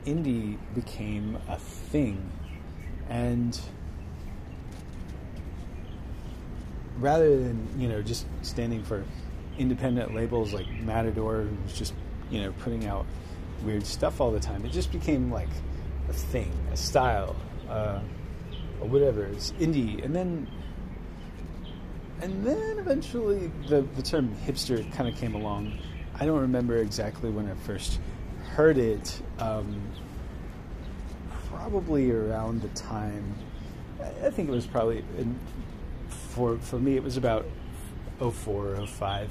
[0.05, 2.31] indie became a thing.
[3.09, 3.59] And
[6.99, 9.03] rather than, you know, just standing for
[9.57, 11.93] independent labels like Matador, who's just,
[12.29, 13.05] you know, putting out
[13.63, 15.49] weird stuff all the time, it just became like
[16.09, 17.35] a thing, a style,
[17.69, 17.99] uh,
[18.81, 19.25] or whatever.
[19.25, 20.03] It's indie.
[20.03, 20.47] And then
[22.21, 25.77] and then eventually the, the term hipster kind of came along.
[26.19, 27.99] I don't remember exactly when I first
[28.55, 29.21] heard it.
[29.37, 29.81] Um,
[31.49, 33.35] probably around the time,
[34.23, 35.37] I think it was probably, in,
[36.09, 37.45] for, for me, it was about
[38.19, 39.29] 04, 05.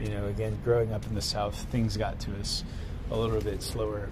[0.00, 2.64] You know, again, growing up in the South, things got to us
[3.10, 4.08] a little bit slower.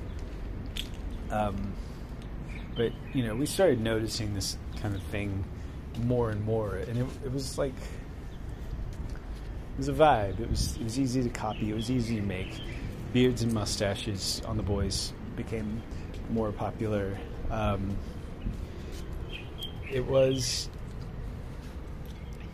[1.30, 1.72] Um,
[2.76, 5.44] but, you know, we started noticing this kind of thing
[6.00, 10.40] more and more, and it, it was like it was a vibe.
[10.40, 11.70] It was it was easy to copy.
[11.70, 12.60] It was easy to make.
[13.12, 15.82] Beards and mustaches on the boys became
[16.30, 17.18] more popular.
[17.50, 17.96] Um,
[19.90, 20.70] it was,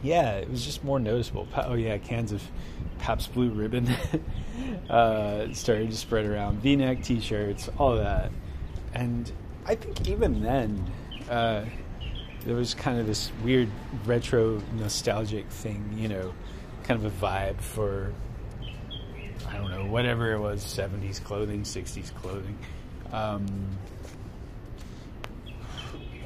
[0.03, 1.47] yeah, it was just more noticeable.
[1.55, 2.43] Oh yeah, cans of
[2.99, 3.87] Pabst Blue Ribbon
[4.91, 6.61] uh, started to spread around.
[6.61, 8.31] V-neck T-shirts, all that,
[8.95, 9.31] and
[9.67, 10.85] I think even then.
[11.29, 11.65] Uh,
[12.45, 13.69] there was kind of this weird
[14.07, 16.33] retro nostalgic thing, you know,
[16.85, 18.13] kind of a vibe for
[19.49, 22.57] I don't know whatever it was, seventies clothing, sixties clothing.
[23.13, 23.47] Um,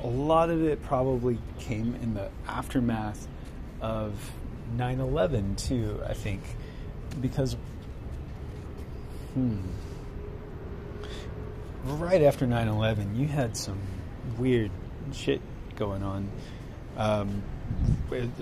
[0.03, 3.27] a lot of it probably came in the aftermath
[3.81, 4.15] of
[4.77, 6.41] 9-11 too i think
[7.21, 7.57] because
[9.35, 9.57] hmm,
[11.85, 13.81] right after 9-11 you had some
[14.39, 14.71] weird
[15.13, 15.41] shit
[15.77, 16.31] going on
[16.97, 17.43] um,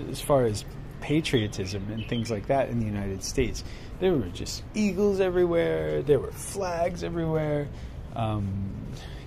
[0.09, 0.65] as far as
[1.01, 3.63] patriotism and things like that in the United States.
[3.99, 6.01] There were just eagles everywhere.
[6.01, 7.67] There were flags everywhere.
[8.15, 8.71] Um,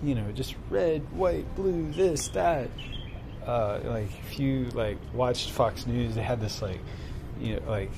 [0.02, 2.70] you know, just red, white, blue, this, that.
[3.44, 6.80] Uh, like if you like watched Fox News, they had this like,
[7.40, 7.92] you know, like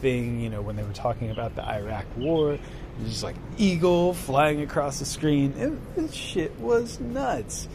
[0.00, 0.40] thing.
[0.40, 2.58] You know, when they were talking about the Iraq War,
[3.04, 5.52] just like eagle flying across the screen.
[5.56, 7.68] It, this shit was nuts.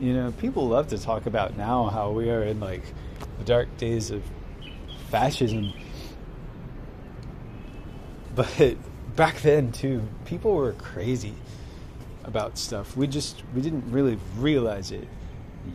[0.00, 2.82] You know, people love to talk about now how we are in like
[3.38, 4.22] the dark days of
[5.08, 5.72] fascism.
[8.34, 8.76] But
[9.16, 11.34] back then too, people were crazy
[12.24, 12.96] about stuff.
[12.96, 15.08] We just we didn't really realize it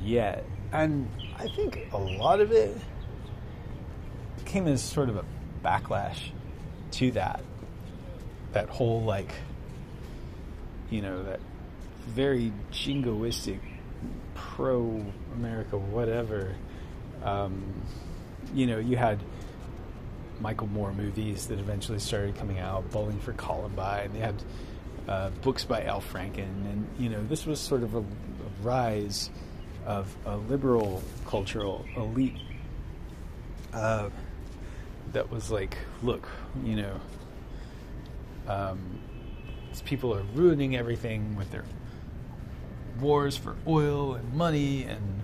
[0.04, 0.46] yet.
[0.72, 2.78] And I think a lot of it
[4.46, 5.26] came as sort of a
[5.64, 6.32] backlash
[6.92, 7.42] to that.
[8.54, 9.32] That whole like
[10.90, 11.40] you know, that
[12.08, 13.60] very jingoistic
[14.34, 16.56] pro America whatever
[17.24, 17.64] um,
[18.54, 19.20] you know, you had
[20.40, 24.06] Michael Moore movies that eventually started coming out, Bowling for Columbine.
[24.06, 24.44] And they had
[25.08, 28.04] uh, books by Al Franken, and you know, this was sort of a, a
[28.62, 29.30] rise
[29.86, 32.38] of a liberal cultural elite
[33.74, 34.10] uh,
[35.14, 36.28] that was like, look,
[36.64, 37.00] you know,
[38.48, 39.00] um,
[39.86, 41.66] people are ruining everything with their
[43.00, 45.22] wars for oil and money and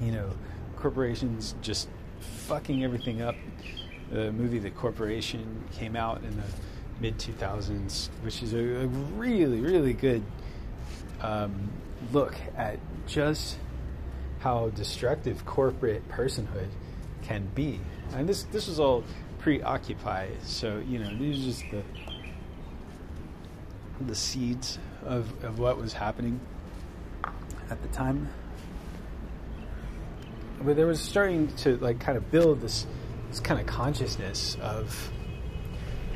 [0.00, 0.30] you know,
[0.76, 1.88] corporations just
[2.20, 3.36] fucking everything up.
[4.10, 6.42] The movie The Corporation came out in the
[7.00, 10.22] mid 2000s, which is a, a, really, really good
[11.20, 11.70] um,
[12.12, 13.58] look at just
[14.40, 16.68] how destructive corporate personhood
[17.30, 17.78] can be.
[18.14, 19.04] And this this was all
[19.38, 21.82] pre-Occupy, so you know these are just the
[24.06, 26.40] the seeds of, of what was happening
[27.70, 28.28] at the time.
[30.62, 32.86] But there was starting to like kind of build this
[33.28, 35.12] this kind of consciousness of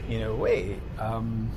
[0.08, 1.48] you know wait um,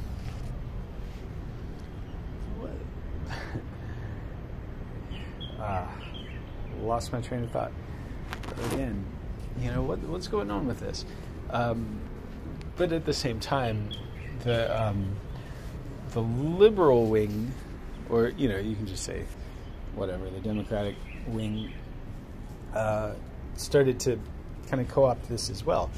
[5.60, 5.88] uh,
[6.82, 7.72] lost my train of thought.
[8.72, 9.17] Again
[9.60, 11.06] you know what what's going on with this
[11.50, 12.00] um,
[12.76, 13.90] but at the same time
[14.44, 15.16] the um,
[16.12, 17.52] the liberal wing,
[18.10, 19.26] or you know, you can just say
[19.96, 20.96] whatever, the Democratic
[21.28, 21.74] wing
[22.74, 23.14] uh,
[23.56, 24.20] started to
[24.70, 25.90] kind of co-opt this as well,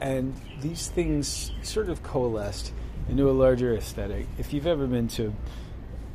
[0.00, 2.72] and these things sort of coalesced
[3.08, 4.26] into a larger aesthetic.
[4.38, 5.34] If you've ever been to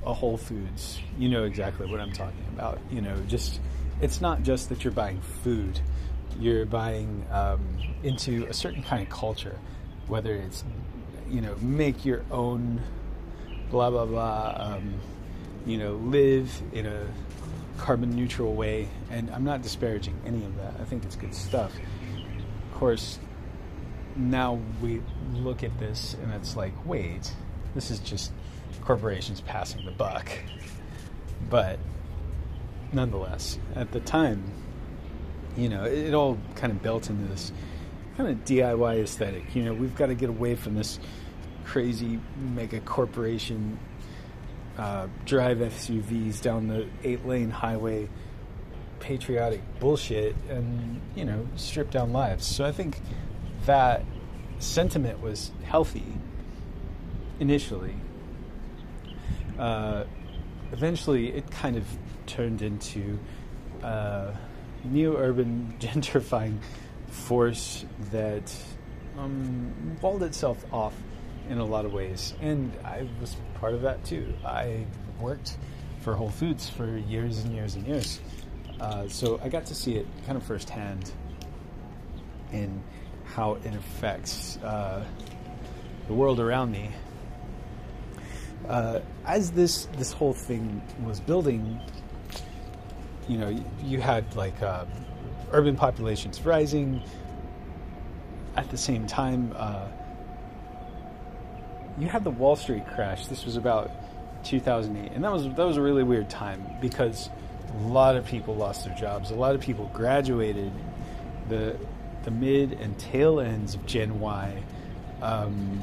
[0.05, 2.79] a Whole Foods, you know exactly what I'm talking about.
[2.91, 3.59] You know, just
[4.01, 5.79] it's not just that you're buying food;
[6.39, 7.61] you're buying um,
[8.03, 9.57] into a certain kind of culture,
[10.07, 10.63] whether it's
[11.29, 12.81] you know make your own
[13.69, 14.55] blah blah blah.
[14.57, 14.93] Um,
[15.65, 17.05] you know, live in a
[17.77, 20.73] carbon neutral way, and I'm not disparaging any of that.
[20.79, 21.73] I think it's good stuff.
[22.71, 23.19] Of course,
[24.15, 25.01] now we
[25.33, 27.33] look at this and it's like, wait,
[27.75, 28.31] this is just
[28.81, 30.29] corporations passing the buck.
[31.49, 31.79] But
[32.93, 34.43] nonetheless, at the time,
[35.57, 37.51] you know, it, it all kind of built into this
[38.15, 39.55] kind of DIY aesthetic.
[39.55, 40.99] You know, we've got to get away from this
[41.65, 43.77] crazy mega corporation
[44.77, 48.07] uh, drive SUVs down the eight lane highway
[48.99, 52.45] patriotic bullshit and, you know, strip down lives.
[52.45, 52.99] So I think
[53.65, 54.03] that
[54.59, 56.05] sentiment was healthy
[57.39, 57.95] initially.
[59.57, 60.03] Uh,
[60.71, 61.85] eventually, it kind of
[62.25, 63.19] turned into
[63.83, 64.31] uh,
[64.91, 66.57] neo urban gentrifying
[67.09, 68.53] force that
[69.17, 70.93] um, walled itself off
[71.49, 72.33] in a lot of ways.
[72.41, 74.33] And I was part of that too.
[74.45, 74.85] I
[75.19, 75.57] worked
[76.01, 78.19] for Whole Foods for years and years and years.
[78.79, 81.11] Uh, so I got to see it kind of firsthand
[82.51, 82.81] in
[83.25, 85.03] how it affects uh,
[86.07, 86.91] the world around me.
[88.67, 91.79] Uh, as this this whole thing was building,
[93.27, 94.85] you know, you, had like uh,
[95.51, 97.01] urban populations rising.
[98.55, 99.87] At the same time, uh,
[101.99, 103.27] you had the Wall Street crash.
[103.27, 103.91] This was about
[104.43, 107.29] 2008, and that was that was a really weird time because
[107.73, 109.31] a lot of people lost their jobs.
[109.31, 110.71] A lot of people graduated.
[111.49, 111.77] The
[112.23, 114.63] the mid and tail ends of Gen Y
[115.21, 115.81] um,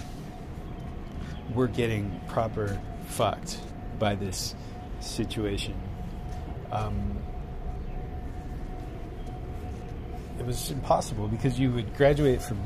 [1.54, 3.58] were getting proper fucked
[3.98, 4.54] by this
[5.00, 5.74] situation.
[6.72, 7.18] Um,
[10.44, 12.62] it was impossible because you would graduate from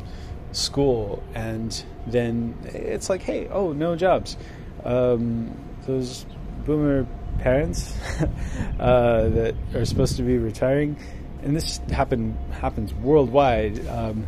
[0.50, 4.36] school and then it's like, hey, oh, no jobs.
[4.82, 6.26] Um, those
[6.66, 7.06] boomer
[7.38, 7.96] parents
[8.80, 10.98] uh, that are supposed to be retiring,
[11.42, 13.86] and this happen happens worldwide.
[13.86, 14.26] Um,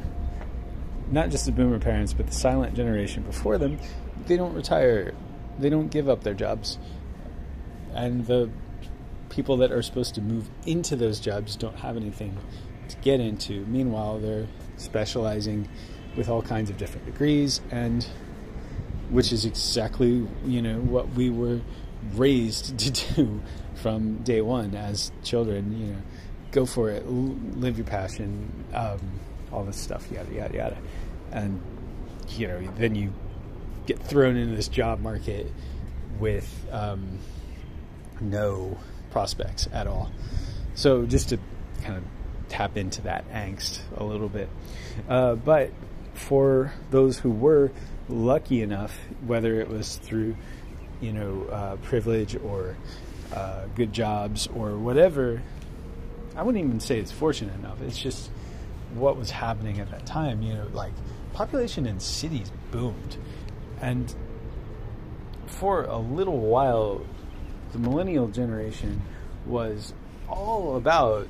[1.11, 3.79] not just the boomer parents, but the silent generation before them,
[4.27, 5.13] they don't retire,
[5.59, 6.79] they don't give up their jobs,
[7.95, 8.49] and the
[9.29, 12.39] people that are supposed to move into those jobs don't have anything
[12.91, 13.65] to get into.
[13.67, 15.69] Meanwhile, they're specializing
[16.17, 18.07] with all kinds of different degrees, and
[19.11, 21.61] which is exactly you know what we were
[22.15, 23.41] raised to do
[23.75, 25.79] from day one as children.
[25.79, 26.03] You know,
[26.53, 29.01] go for it, live your passion, um,
[29.53, 30.79] all this stuff, yada yada yada,
[31.33, 31.61] and
[32.37, 33.13] you know, then you
[33.87, 35.51] get thrown into this job market
[36.19, 37.19] with um,
[38.21, 38.79] no
[39.11, 40.11] prospects at all.
[40.75, 41.39] So just to
[41.83, 42.05] kind of
[42.51, 44.51] tap into that angst a little bit,
[45.09, 45.71] uh, but
[46.13, 47.73] for those who were
[48.09, 50.37] lucky enough, whether it was through
[51.01, 52.77] you know uh, privilege or
[53.35, 55.41] uh, good jobs or whatever
[56.37, 57.81] I wouldn't even say it's fortunate enough.
[57.83, 58.31] It's just
[58.95, 60.43] what was happening at that time.
[60.43, 60.93] You know, like
[61.33, 63.17] population in cities boomed,
[63.81, 64.15] and
[65.47, 67.05] for a little while,
[67.73, 69.03] the millennial generation
[69.45, 69.93] was
[70.29, 71.27] all about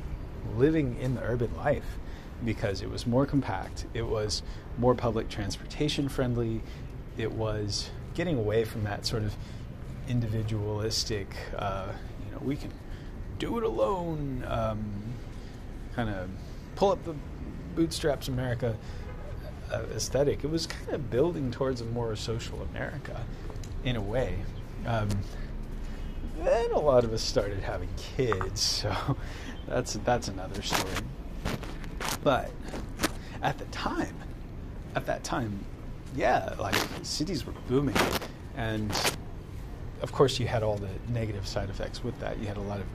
[0.57, 1.99] living in the urban life
[2.45, 4.43] because it was more compact, it was
[4.79, 6.63] more public transportation friendly,
[7.19, 9.37] it was getting away from that sort of
[10.09, 11.89] individualistic, uh,
[12.25, 12.73] you know, we can
[13.39, 14.81] do it alone, um,
[15.95, 16.29] kind of
[16.77, 17.15] pull up the
[17.75, 18.77] bootstraps America
[19.73, 20.45] uh, aesthetic.
[20.45, 23.25] It was kind of building towards a more social America
[23.85, 24.37] in a way.
[24.87, 25.09] Um,
[26.39, 29.17] then a lot of us started having kids, so
[29.71, 30.93] that's that's another story.
[32.23, 32.51] But
[33.41, 34.15] at the time,
[34.95, 35.65] at that time,
[36.15, 37.97] yeah, like cities were booming,
[38.57, 38.91] and
[40.03, 42.39] of course you had all the negative side effects with that.
[42.39, 42.87] You had a lot of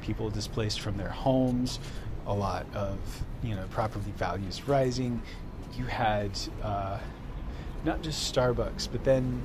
[0.00, 1.80] people displaced from their homes,
[2.26, 2.98] a lot of
[3.42, 5.20] you know property values rising.
[5.76, 6.98] You had uh,
[7.84, 9.42] not just Starbucks, but then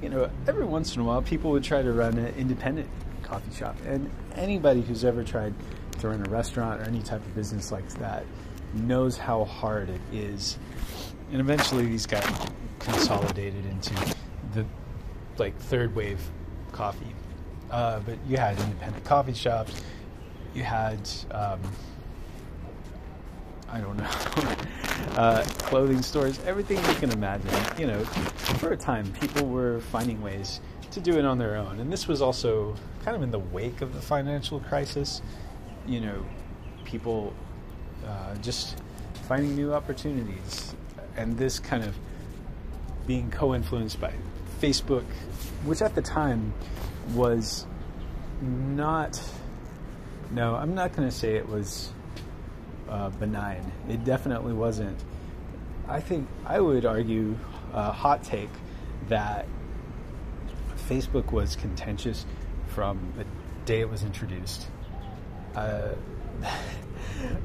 [0.00, 2.88] you know every once in a while people would try to run an independent
[3.24, 5.54] coffee shop, and anybody who's ever tried
[6.00, 8.24] to in a restaurant or any type of business like that
[8.74, 10.58] knows how hard it is.
[11.30, 12.24] And eventually, these got
[12.78, 13.94] consolidated into
[14.54, 14.64] the
[15.36, 16.20] like third wave
[16.72, 17.14] coffee.
[17.70, 19.82] Uh, but you had independent coffee shops.
[20.54, 21.60] You had um,
[23.70, 24.04] I don't know
[25.16, 27.50] uh, clothing stores, everything you can imagine.
[27.78, 31.80] You know, for a time, people were finding ways to do it on their own,
[31.80, 32.74] and this was also
[33.04, 35.20] kind of in the wake of the financial crisis.
[35.88, 36.24] You know,
[36.84, 37.32] people
[38.06, 38.76] uh, just
[39.26, 40.74] finding new opportunities,
[41.16, 41.96] and this kind of
[43.06, 44.12] being co-influenced by
[44.60, 45.04] Facebook,
[45.64, 46.52] which at the time
[47.14, 47.66] was
[48.42, 49.20] not.
[50.30, 51.90] No, I'm not going to say it was
[52.88, 53.72] uh, benign.
[53.88, 54.98] It definitely wasn't.
[55.88, 57.38] I think I would argue,
[57.72, 58.50] uh, hot take,
[59.08, 59.46] that
[60.88, 62.26] Facebook was contentious
[62.66, 63.24] from the
[63.64, 64.68] day it was introduced.
[65.58, 65.94] Uh,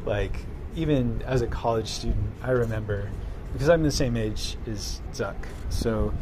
[0.06, 0.46] like
[0.76, 3.10] even as a college student, I remember
[3.54, 5.36] because I'm the same age as Zuck,
[5.70, 6.14] so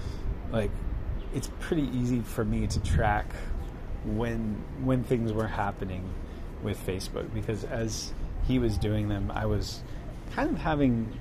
[0.52, 0.72] like
[1.34, 3.34] it's pretty easy for me to track
[4.06, 6.10] when when things were happening
[6.64, 8.14] with Facebook because as
[8.48, 9.84] he was doing them, I was
[10.34, 11.12] kind of having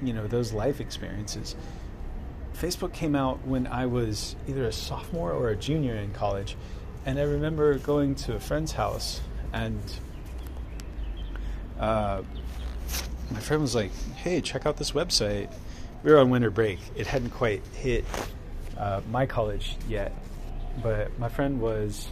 [0.00, 1.56] you know those life experiences.
[2.54, 6.56] Facebook came out when I was either a sophomore or a junior in college,
[7.04, 9.20] and I remember going to a friend's house
[9.52, 9.80] and
[11.78, 12.22] uh,
[13.30, 15.52] my friend was like, "Hey, check out this website."
[16.02, 18.04] We were on winter break; it hadn't quite hit
[18.76, 20.12] uh, my college yet,
[20.82, 22.08] but my friend was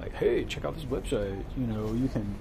[0.00, 1.42] like, "Hey, check out this website.
[1.56, 2.36] You know, you can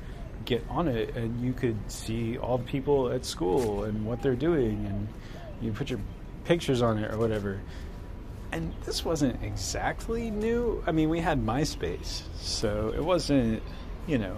[0.46, 4.36] get on it, and you could see all the people at school and what they're
[4.36, 5.08] doing, and
[5.62, 6.00] you put your
[6.46, 7.60] pictures on it or whatever."
[8.52, 10.84] And this wasn't exactly new.
[10.86, 13.64] I mean, we had MySpace, so it wasn't,
[14.08, 14.36] you know,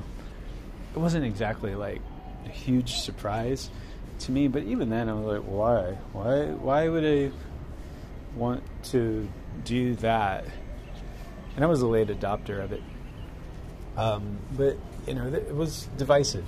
[0.96, 2.02] it wasn't exactly like
[2.46, 3.70] a huge surprise
[4.20, 4.48] to me.
[4.48, 5.98] But even then, I was like, why?
[6.14, 6.46] Why?
[6.52, 7.32] Why would I
[8.36, 9.28] want to
[9.64, 10.46] do that?
[11.56, 12.84] And I was a late adopter of it.
[13.98, 16.46] Um, but you know, it was divisive.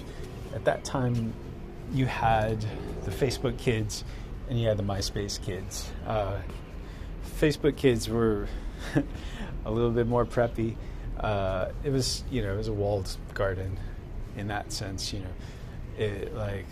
[0.53, 1.34] At that time,
[1.93, 2.65] you had
[3.03, 4.03] the Facebook kids
[4.49, 5.89] and you had the MySpace kids.
[6.05, 6.39] Uh,
[7.39, 8.47] Facebook kids were
[9.65, 10.76] a little bit more preppy.
[11.20, 13.80] Uh, it was, you know, it was a walled garden
[14.36, 15.11] in that sense.
[15.13, 15.34] You know,
[15.97, 16.65] it like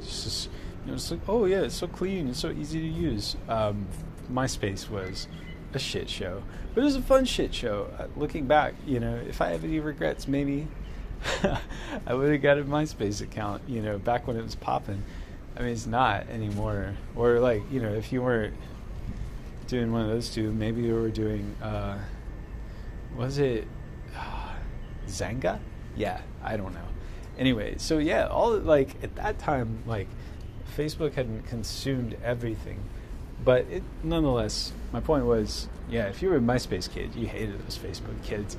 [0.00, 0.50] it's just
[0.84, 3.36] you know it's like oh yeah it's so clean it's so easy to use.
[3.48, 3.86] Um,
[4.30, 5.26] myspace was
[5.72, 6.42] a shit show
[6.74, 7.90] but it was a fun shit show.
[7.98, 10.66] Uh, looking back you know if i have any regrets maybe
[12.06, 15.02] i would have got a myspace account you know back when it was popping.
[15.56, 16.94] I mean it's not anymore.
[17.16, 18.54] Or like you know if you weren't
[19.68, 21.96] doing one of those two maybe we were doing uh,
[23.16, 23.68] was it
[24.16, 24.54] uh,
[25.06, 25.60] Xanga
[25.98, 26.88] yeah, I don't know.
[27.38, 30.08] Anyway, so yeah, all like at that time, like
[30.76, 32.82] Facebook hadn't consumed everything,
[33.44, 34.72] but it nonetheless.
[34.92, 38.56] My point was, yeah, if you were a MySpace kid, you hated those Facebook kids.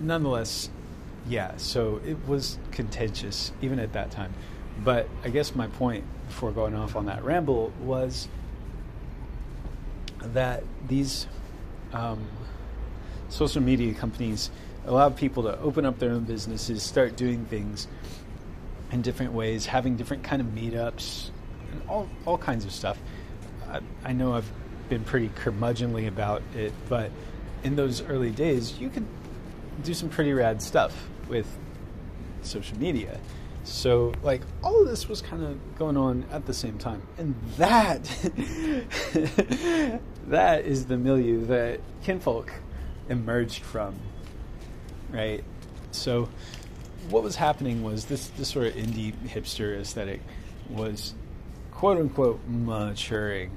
[0.00, 0.70] Nonetheless,
[1.28, 4.32] yeah, so it was contentious even at that time.
[4.84, 8.28] But I guess my point before going off on that ramble was
[10.20, 11.26] that these
[11.92, 12.26] um,
[13.28, 14.50] social media companies
[14.86, 17.86] allow people to open up their own businesses, start doing things
[18.90, 21.30] in different ways, having different kind of meetups,
[21.70, 22.98] and all all kinds of stuff.
[23.68, 24.50] I, I know I've
[24.88, 27.10] been pretty curmudgeonly about it, but
[27.64, 29.06] in those early days, you could
[29.82, 31.46] do some pretty rad stuff with
[32.42, 33.18] social media.
[33.64, 37.02] So, like, all of this was kind of going on at the same time.
[37.16, 38.02] And that,
[40.26, 42.52] that is the milieu that kinfolk
[43.08, 43.94] emerged from,
[45.10, 45.44] right?
[45.92, 46.28] So,
[47.08, 50.20] what was happening was this this sort of indie hipster aesthetic
[50.68, 51.14] was
[51.72, 53.50] quote unquote maturing.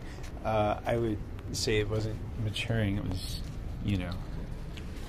[0.43, 1.17] Uh, I would
[1.53, 3.41] say it wasn't maturing; it was,
[3.83, 4.11] you know,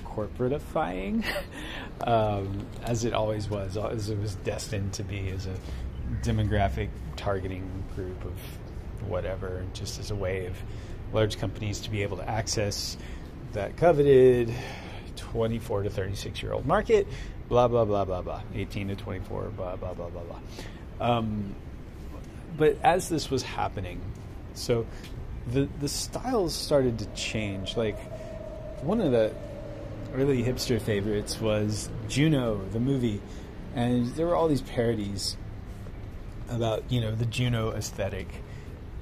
[0.05, 1.25] corporatifying,
[2.01, 5.55] um, as it always was, as it was destined to be as a
[6.21, 8.33] demographic targeting group of
[9.07, 10.55] whatever, just as a way of
[11.13, 12.97] large companies to be able to access
[13.53, 14.53] that coveted
[15.15, 17.07] 24 to 36 year old market,
[17.49, 20.39] blah, blah, blah, blah, blah, 18 to 24, blah, blah, blah, blah, blah.
[20.99, 21.55] Um,
[22.57, 24.01] but as this was happening,
[24.53, 24.85] so
[25.47, 27.77] the, the styles started to change.
[27.77, 27.97] Like,
[28.81, 29.33] one of the
[30.17, 33.21] early hipster favorites was Juno, the movie.
[33.75, 35.37] And there were all these parodies
[36.49, 38.27] about, you know, the Juno aesthetic,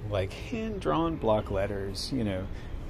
[0.09, 2.45] like hand drawn block letters, you know,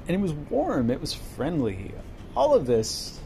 [0.08, 0.90] and it was warm.
[0.90, 1.94] It was friendly.
[2.36, 3.20] All of this,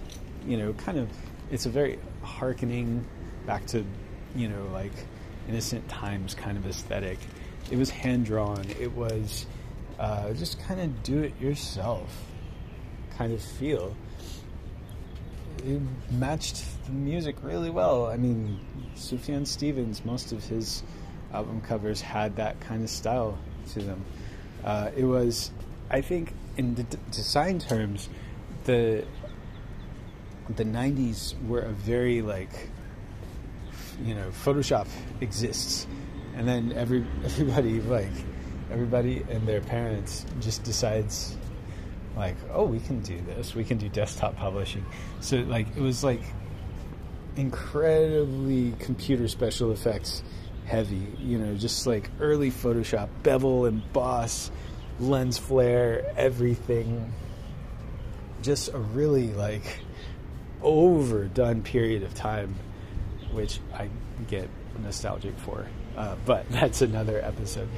[0.46, 1.10] you know, kind of,
[1.50, 3.06] it's a very harkening
[3.46, 3.86] back to,
[4.36, 4.92] you know, like
[5.48, 7.18] innocent times kind of aesthetic.
[7.72, 8.66] it was hand drawn.
[8.80, 9.46] It was
[9.98, 12.26] uh, just kind of do it yourself
[13.18, 13.96] kind of feel.
[15.66, 15.82] It
[16.12, 18.08] matched the music really well.
[18.08, 18.60] I mean,
[18.96, 20.84] Sufjan Stevens, most of his
[21.34, 23.38] album covers had that kind of style
[23.74, 24.06] to them.
[24.64, 25.52] Uh, it was,
[25.90, 28.10] I think, in d- design terms,
[28.66, 29.06] the
[30.56, 32.70] the '90s were a very like,
[34.04, 34.88] you know, Photoshop
[35.22, 35.88] exists,
[36.36, 38.12] and then every everybody like
[38.72, 41.36] everybody and their parents just decides
[42.20, 43.56] like oh we can do this.
[43.56, 44.86] We can do desktop publishing.
[45.22, 46.22] So like it was like
[47.36, 50.24] incredibly computer special effects
[50.66, 54.52] heavy you know just like early photoshop bevel emboss
[55.00, 57.12] lens flare everything.
[58.42, 59.80] Just a really like
[60.62, 62.54] overdone period of time
[63.32, 63.90] which i
[64.28, 64.50] get
[64.84, 65.66] nostalgic for.
[65.96, 67.70] Uh, but that's another episode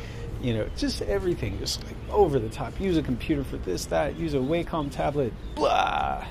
[0.42, 2.80] you know, just everything, just like over the top.
[2.80, 6.26] Use a computer for this, that, use a Wacom tablet, blah.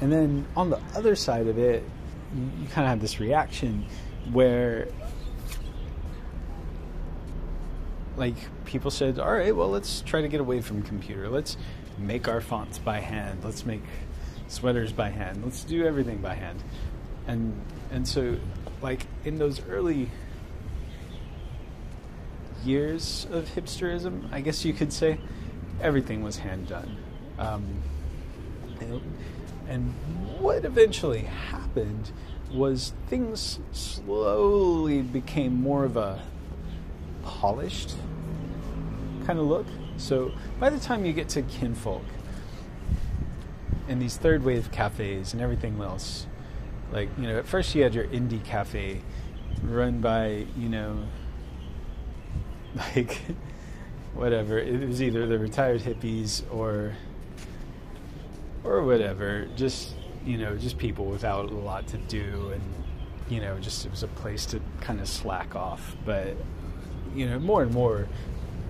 [0.00, 1.84] And then on the other side of it,
[2.34, 3.86] you, you kind of have this reaction
[4.32, 4.88] where,
[8.16, 8.34] like,
[8.64, 11.28] people said, all right, well, let's try to get away from computer.
[11.28, 11.56] Let's
[11.98, 13.44] make our fonts by hand.
[13.44, 13.82] Let's make
[14.48, 15.42] sweaters by hand.
[15.44, 16.62] Let's do everything by hand.
[17.26, 18.38] And and so,
[18.80, 20.10] like in those early
[22.64, 25.18] years of hipsterism, I guess you could say,
[25.80, 26.96] everything was hand done.
[27.38, 27.82] Um,
[29.68, 29.92] and
[30.38, 32.10] what eventually happened
[32.52, 36.22] was things slowly became more of a
[37.22, 37.94] polished
[39.26, 39.66] kind of look.
[39.96, 42.02] So by the time you get to Kinfolk
[43.88, 46.26] and these third wave cafes and everything else,
[46.92, 49.00] like, you know, at first you had your indie cafe
[49.62, 51.04] run by, you know,
[52.96, 53.20] like
[54.14, 54.58] whatever.
[54.58, 56.92] It was either the retired hippies or
[58.64, 59.46] or whatever.
[59.56, 59.94] Just
[60.24, 62.62] you know, just people without a lot to do, and
[63.28, 65.96] you know, just it was a place to kind of slack off.
[66.04, 66.36] But
[67.14, 68.08] you know, more and more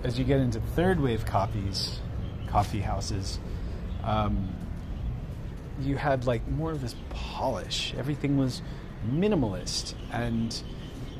[0.03, 1.99] as you get into third wave coffees,
[2.47, 3.39] coffee houses.
[4.03, 4.49] Um,
[5.79, 7.93] you had like more of this polish.
[7.97, 8.61] Everything was
[9.09, 10.61] minimalist, and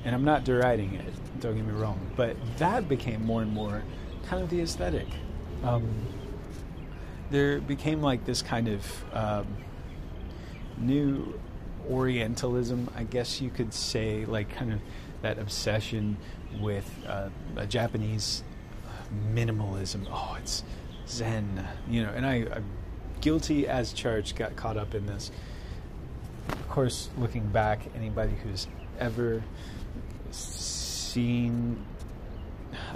[0.06, 2.00] and I'm not deriding it don't get me wrong.
[2.16, 3.84] But that became more and more
[4.26, 5.08] kind of the aesthetic.
[5.64, 5.88] Um,
[7.30, 9.48] there became like this kind of um,
[10.78, 11.40] new
[11.90, 14.80] Orientalism, I guess you could say, like kind of
[15.22, 16.18] that obsession
[16.62, 17.28] with uh,
[17.58, 18.44] a Japanese
[19.34, 20.08] minimalism.
[20.10, 20.64] Oh, it's
[21.08, 22.12] Zen, you know.
[22.16, 22.66] And I, I'm
[23.20, 25.30] guilty as charged, got caught up in this.
[26.48, 29.44] Of course, looking back, anybody who's ever
[30.34, 31.86] seen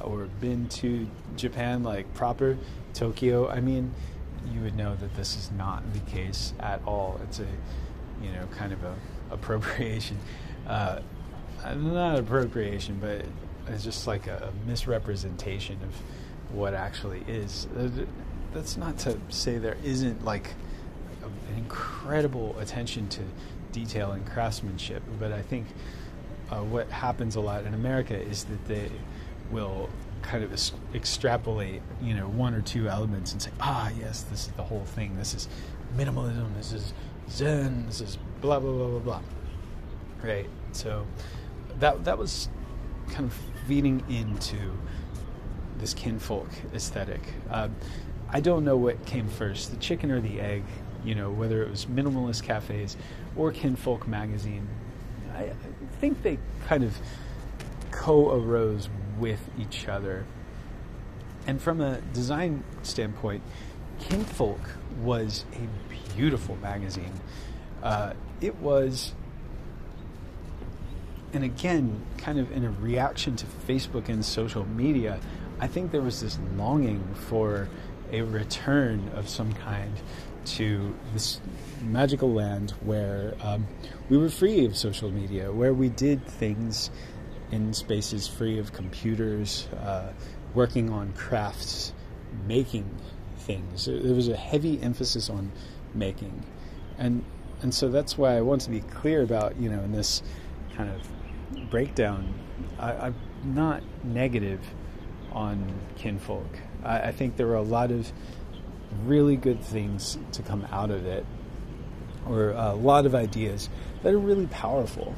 [0.03, 2.57] or been to Japan, like proper
[2.93, 3.93] Tokyo, I mean,
[4.51, 7.19] you would know that this is not the case at all.
[7.23, 7.47] It's a,
[8.21, 8.95] you know, kind of a
[9.31, 10.17] appropriation,
[10.67, 10.99] uh,
[11.75, 13.25] not appropriation, but
[13.67, 17.67] it's just like a misrepresentation of what actually is.
[18.53, 20.53] That's not to say there isn't like
[21.21, 23.21] an incredible attention to
[23.71, 25.67] detail and craftsmanship, but I think
[26.49, 28.89] uh, what happens a lot in America is that they
[29.51, 29.89] will
[30.21, 34.47] kind of es- extrapolate, you know, one or two elements and say, ah, yes, this
[34.47, 35.15] is the whole thing.
[35.17, 35.47] This is
[35.95, 36.55] minimalism.
[36.55, 36.93] This is
[37.29, 37.85] Zen.
[37.87, 39.21] This is blah blah blah blah blah.
[40.23, 40.49] Right.
[40.71, 41.05] So
[41.79, 42.49] that that was
[43.09, 43.37] kind of
[43.67, 44.57] feeding into
[45.77, 47.21] this kinfolk aesthetic.
[47.49, 47.69] Uh,
[48.29, 50.63] I don't know what came first, the chicken or the egg.
[51.05, 52.97] You know, whether it was minimalist cafes
[53.35, 54.67] or kinfolk magazine.
[55.33, 55.51] I,
[55.99, 56.97] think they kind of
[57.91, 58.89] co arose
[59.19, 60.25] with each other.
[61.45, 63.41] And from a design standpoint,
[63.99, 64.59] Kinfolk
[65.01, 67.13] was a beautiful magazine.
[67.81, 69.13] Uh, it was,
[71.33, 75.19] and again, kind of in a reaction to Facebook and social media,
[75.59, 77.69] I think there was this longing for
[78.11, 79.93] a return of some kind
[80.55, 81.41] to this
[81.81, 83.67] magical land where um,
[84.09, 86.89] we were free of social media, where we did things
[87.51, 90.11] in spaces free of computers, uh,
[90.53, 91.93] working on crafts,
[92.45, 92.89] making
[93.39, 93.85] things.
[93.85, 95.51] There was a heavy emphasis on
[95.93, 96.45] making,
[96.97, 97.23] and
[97.61, 100.23] and so that's why I want to be clear about you know in this
[100.75, 102.33] kind of breakdown.
[102.79, 104.59] I, am not negative
[105.31, 106.47] on kinfolk.
[106.83, 108.11] I, I think there were a lot of
[109.05, 111.25] really good things to come out of it,
[112.27, 113.69] or a lot of ideas
[114.03, 115.15] that are really powerful.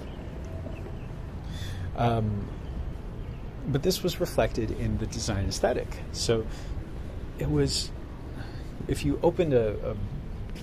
[1.95, 2.47] Um,
[3.67, 5.87] but this was reflected in the design aesthetic.
[6.11, 6.45] So
[7.37, 7.91] it was,
[8.87, 9.95] if you opened a, a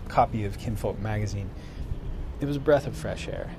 [0.08, 1.50] copy of Kinfolk magazine,
[2.40, 3.50] it was a breath of fresh air.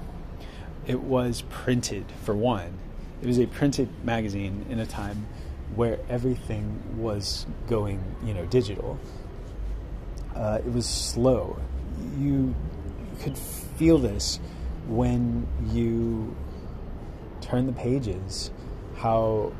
[0.85, 2.77] It was printed, for one.
[3.21, 5.27] It was a printed magazine in a time
[5.75, 8.99] where everything was going, you know, digital.
[10.37, 11.59] Uh, it was slow.
[12.19, 12.53] You
[13.21, 14.39] could feel this
[14.87, 16.35] when you
[17.41, 18.51] turn the pages,
[18.97, 19.51] how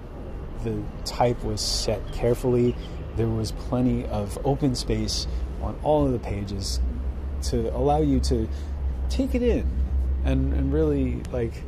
[0.64, 2.76] the type was set carefully.
[3.16, 5.26] There was plenty of open space
[5.62, 6.80] on all of the pages
[7.44, 8.48] to allow you to
[9.10, 9.68] take it in
[10.26, 11.64] and, and really like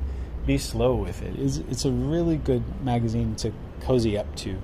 [0.45, 1.37] be slow with it.
[1.39, 3.51] It's, it's a really good magazine to
[3.81, 4.57] cozy up to.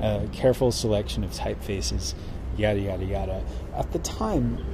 [0.00, 2.14] A careful selection of typefaces,
[2.60, 3.44] yada yada yada.
[3.74, 4.64] At the time,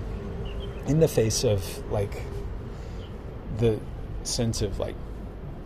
[0.86, 2.22] in the face of like
[3.58, 3.78] the
[4.24, 4.96] sense of like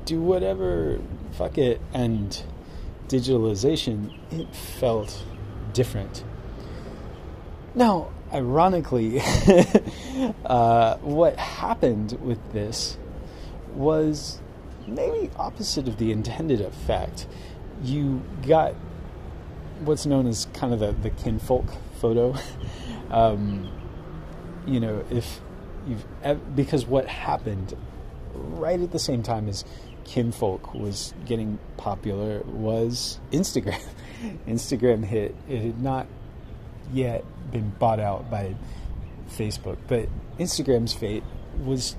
[0.04, 1.00] do whatever,
[1.32, 2.42] fuck it, and
[3.08, 5.24] digitalization, it felt
[5.72, 6.24] different.
[7.74, 9.20] Now, ironically,
[10.44, 12.98] uh, what happened with this
[13.74, 14.40] was
[14.86, 17.26] maybe opposite of the intended effect.
[17.82, 18.74] You got
[19.80, 21.64] what's known as kind of the, the kinfolk
[22.01, 22.34] photo.
[23.11, 23.70] um,
[24.66, 25.40] you know, if
[25.86, 26.05] you've
[26.57, 27.76] because what happened
[28.34, 29.64] right at the same time as
[30.05, 33.80] kinfolk was getting popular was Instagram.
[34.46, 35.34] Instagram hit.
[35.48, 36.07] It had not
[36.92, 38.55] yet been bought out by
[39.30, 41.22] Facebook, but Instagram's fate
[41.59, 41.96] was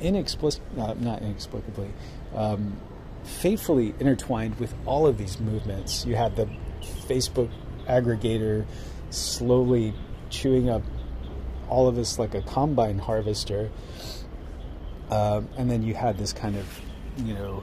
[0.00, 1.90] inexplicably, not inexplicably,
[2.34, 2.76] um,
[3.24, 6.04] fatefully intertwined with all of these movements.
[6.04, 6.48] You had the
[6.82, 7.50] Facebook
[7.86, 8.66] aggregator
[9.10, 9.94] slowly
[10.30, 10.82] chewing up
[11.68, 13.70] all of us like a combine harvester.
[15.10, 16.80] Um, and then you had this kind of,
[17.18, 17.62] you know,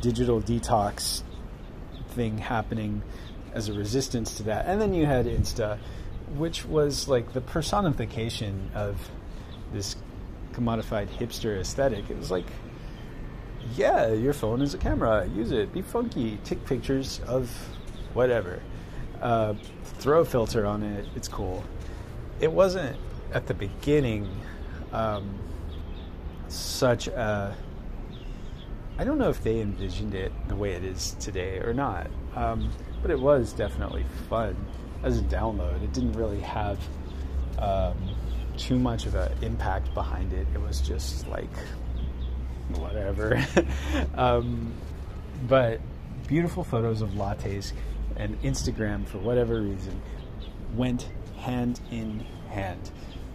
[0.00, 1.22] digital detox
[2.10, 3.02] thing happening
[3.52, 4.66] as a resistance to that.
[4.66, 5.78] And then you had Insta,
[6.36, 9.10] which was like the personification of
[9.72, 9.96] this
[10.52, 12.10] commodified hipster aesthetic.
[12.10, 12.46] It was like,
[13.76, 15.26] yeah, your phone is a camera.
[15.26, 15.72] Use it.
[15.72, 16.38] Be funky.
[16.44, 17.50] Take pictures of
[18.14, 18.62] whatever.
[19.20, 19.54] Uh,
[19.98, 21.06] throw filter on it.
[21.16, 21.64] It's cool.
[22.40, 22.96] It wasn't
[23.32, 24.28] at the beginning
[24.92, 25.38] um,
[26.48, 27.56] such a.
[28.98, 32.70] I don't know if they envisioned it the way it is today or not, um,
[33.00, 34.56] but it was definitely fun
[35.02, 35.82] as a download.
[35.82, 36.78] It didn't really have
[37.58, 37.96] um,
[38.56, 40.46] too much of an impact behind it.
[40.54, 41.50] It was just like
[42.76, 43.44] whatever.
[44.14, 44.72] um,
[45.48, 45.80] but
[46.28, 47.72] beautiful photos of lattes
[48.16, 50.00] and Instagram, for whatever reason,
[50.76, 51.08] went
[51.38, 52.90] hand in hand.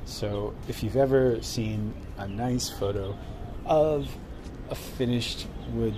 [0.05, 3.17] So if you've ever seen a nice photo
[3.65, 4.07] of
[4.69, 5.95] a finished wood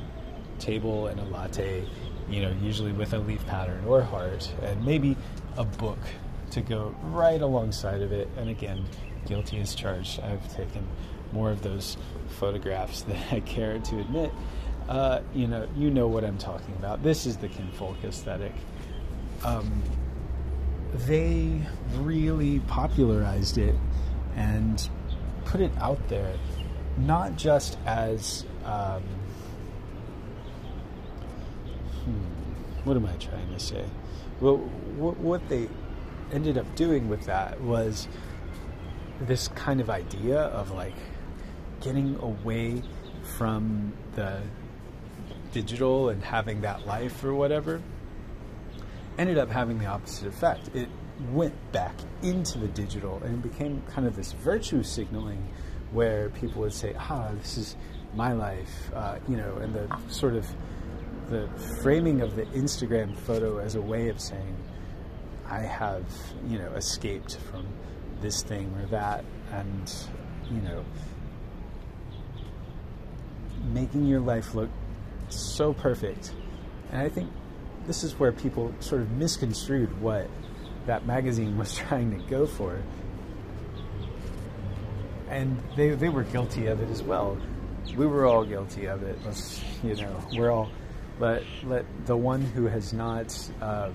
[0.58, 1.86] table and a latte,
[2.30, 5.18] you know, usually with a leaf pattern or heart, and maybe
[5.58, 6.00] a book
[6.52, 8.30] to go right alongside of it.
[8.38, 8.86] And again,
[9.26, 10.20] guilty as charged.
[10.22, 10.88] I've taken
[11.32, 11.98] more of those
[12.40, 14.32] photographs than I care to admit.
[14.88, 17.02] Uh, you know, you know what I'm talking about.
[17.02, 18.54] This is the kinfolk aesthetic.
[19.44, 19.82] Um,
[21.08, 21.60] they
[21.98, 23.76] really popularized it
[24.36, 24.88] and
[25.46, 26.36] put it out there,
[26.98, 29.04] not just as um,
[32.04, 32.12] hmm,
[32.84, 33.86] what am I trying to say?
[34.40, 35.68] Well, what, what they
[36.32, 38.08] ended up doing with that was
[39.22, 40.96] this kind of idea of like
[41.82, 42.82] getting away
[43.38, 44.42] from the
[45.56, 47.82] digital and having that life or whatever
[49.18, 50.70] ended up having the opposite effect.
[50.76, 50.90] It
[51.32, 55.48] went back into the digital and became kind of this virtue signaling
[55.94, 57.78] where people would say, ah, this is
[58.14, 60.46] my life, uh, you know, and the sort of
[61.30, 61.48] the
[61.82, 64.58] framing of the Instagram photo as a way of saying,
[65.48, 66.04] I have,
[66.50, 67.66] you know, escaped from
[68.20, 69.94] this thing or that, and,
[70.52, 70.84] you know,
[73.72, 74.70] making your life look
[75.36, 76.34] so perfect.
[76.92, 77.32] And I think
[77.88, 80.30] this is where people sort of misconstrued what
[80.86, 82.82] that magazine was trying to go for.
[85.30, 87.38] And they, they were guilty of it as well.
[87.96, 89.18] We were all guilty of it.
[89.26, 90.70] Let's, you know, we're all,
[91.20, 93.94] but let the one who has not um,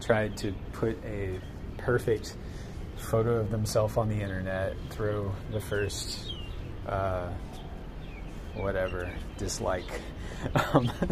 [0.00, 1.38] tried to put a
[1.78, 2.36] perfect
[2.96, 6.34] photo of themselves on the internet throw the first,
[6.86, 7.28] uh,
[8.54, 10.00] whatever, dislike.
[10.72, 10.90] Um,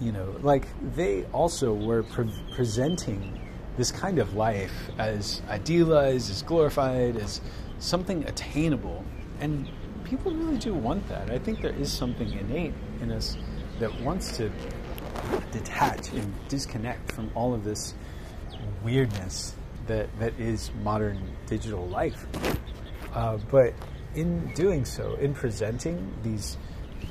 [0.00, 3.40] you know, like they also were pre- presenting
[3.76, 7.40] this kind of life as idealized, as glorified, as
[7.78, 9.04] something attainable.
[9.40, 9.68] And
[10.04, 11.30] people really do want that.
[11.30, 13.36] I think there is something innate in us
[13.80, 14.50] that wants to
[15.50, 17.94] detach and disconnect from all of this
[18.84, 19.54] weirdness
[19.86, 22.26] that, that is modern digital life.
[23.14, 23.74] Uh, but
[24.14, 26.56] in doing so, in presenting these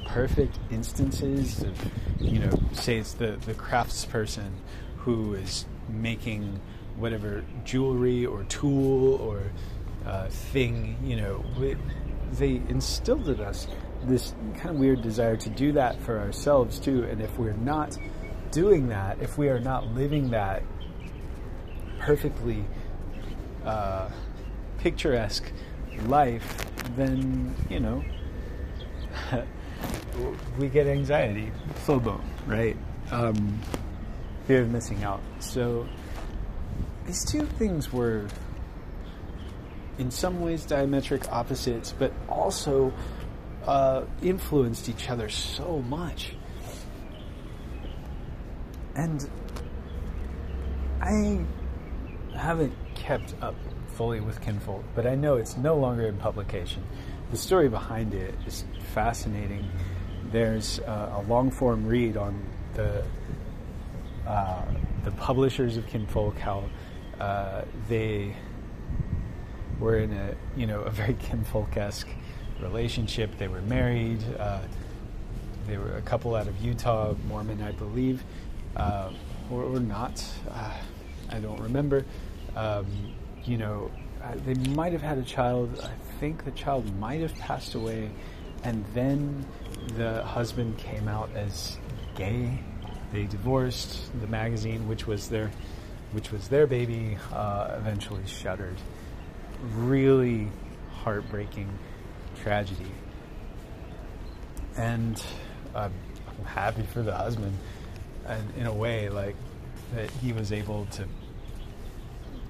[0.07, 4.51] perfect instances of, you know, say it's the, the craftsperson
[4.97, 6.59] who is making
[6.97, 9.41] whatever jewelry or tool or
[10.05, 11.43] uh, thing, you know,
[12.33, 13.67] they instilled in us
[14.03, 17.03] this kind of weird desire to do that for ourselves too.
[17.03, 17.97] And if we're not
[18.51, 20.63] doing that, if we are not living that
[21.99, 22.65] perfectly
[23.65, 24.09] uh,
[24.79, 25.51] picturesque
[26.05, 28.03] life, then, you know,
[30.59, 31.51] we get anxiety,
[31.85, 32.77] FOMO, right?
[33.11, 33.59] Um,
[34.47, 35.21] fear of missing out.
[35.39, 35.87] So
[37.05, 38.27] these two things were
[39.97, 42.93] in some ways diametric opposites, but also
[43.65, 46.33] uh, influenced each other so much.
[48.95, 49.29] And
[51.01, 51.39] I
[52.35, 53.55] haven't kept up
[54.01, 56.83] fully with Kinfolk, but I know it's no longer in publication.
[57.29, 59.69] The story behind it is fascinating.
[60.31, 62.43] There's uh, a long form read on
[62.73, 63.03] the
[64.25, 64.65] uh,
[65.03, 66.63] the publishers of Kinfolk, how
[67.19, 68.35] uh, they
[69.79, 72.09] were in a you know a very Kinfolk esque
[72.59, 73.37] relationship.
[73.37, 74.23] They were married.
[74.39, 74.61] Uh,
[75.67, 78.23] they were a couple out of Utah, Mormon, I believe,
[78.75, 79.11] uh,
[79.51, 80.25] or, or, not.
[80.49, 80.71] Uh,
[81.29, 82.03] I don't remember.
[82.55, 82.87] Um,
[83.45, 83.91] you know,
[84.23, 85.79] uh, they might have had a child.
[85.83, 88.11] I think the child might have passed away,
[88.63, 89.45] and then
[89.97, 91.77] the husband came out as
[92.15, 92.59] gay.
[93.11, 94.11] They divorced.
[94.21, 95.51] The magazine, which was their,
[96.11, 98.77] which was their baby, uh, eventually shuttered.
[99.75, 100.49] Really
[100.91, 101.69] heartbreaking
[102.41, 102.91] tragedy.
[104.77, 105.21] And
[105.75, 105.93] I'm
[106.45, 107.57] happy for the husband,
[108.25, 109.35] and in a way, like
[109.95, 111.05] that he was able to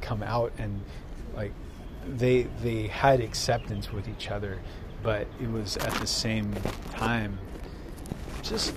[0.01, 0.81] come out and
[1.35, 1.51] like
[2.07, 4.59] they they had acceptance with each other,
[5.03, 6.53] but it was at the same
[6.91, 7.37] time
[8.41, 8.73] just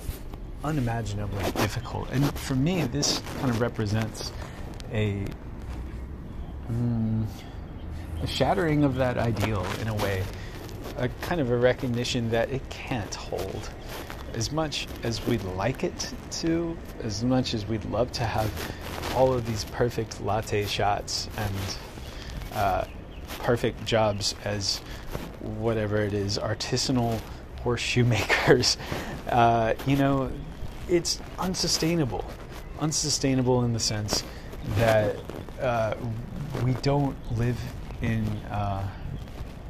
[0.63, 2.09] unimaginably difficult.
[2.11, 4.31] And for me, this kind of represents
[4.91, 5.25] a,
[6.71, 7.25] mm,
[8.21, 10.23] a shattering of that ideal in a way
[10.97, 13.69] a kind of a recognition that it can't hold.
[14.35, 18.51] As much as we'd like it to, as much as we'd love to have
[19.15, 21.77] all of these perfect latte shots and
[22.53, 22.83] uh,
[23.39, 24.79] perfect jobs as
[25.39, 27.19] whatever it is, artisanal
[27.61, 28.77] horseshoe makers,
[29.29, 30.29] uh, you know,
[30.89, 32.25] it's unsustainable.
[32.79, 34.23] Unsustainable in the sense
[34.75, 35.15] that
[35.61, 35.95] uh,
[36.61, 37.57] we don't live
[38.01, 38.83] in a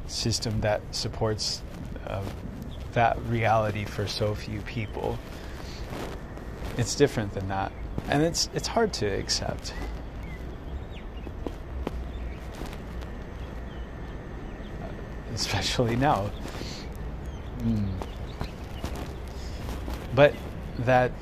[0.08, 1.62] system that supports
[2.08, 2.22] uh,
[2.96, 5.18] that reality for so few people.
[6.78, 7.70] It's different than that,
[8.08, 9.74] and it's it's hard to accept.
[15.34, 16.30] Especially now.
[17.60, 17.86] Mm.
[20.14, 20.34] But
[20.80, 21.12] that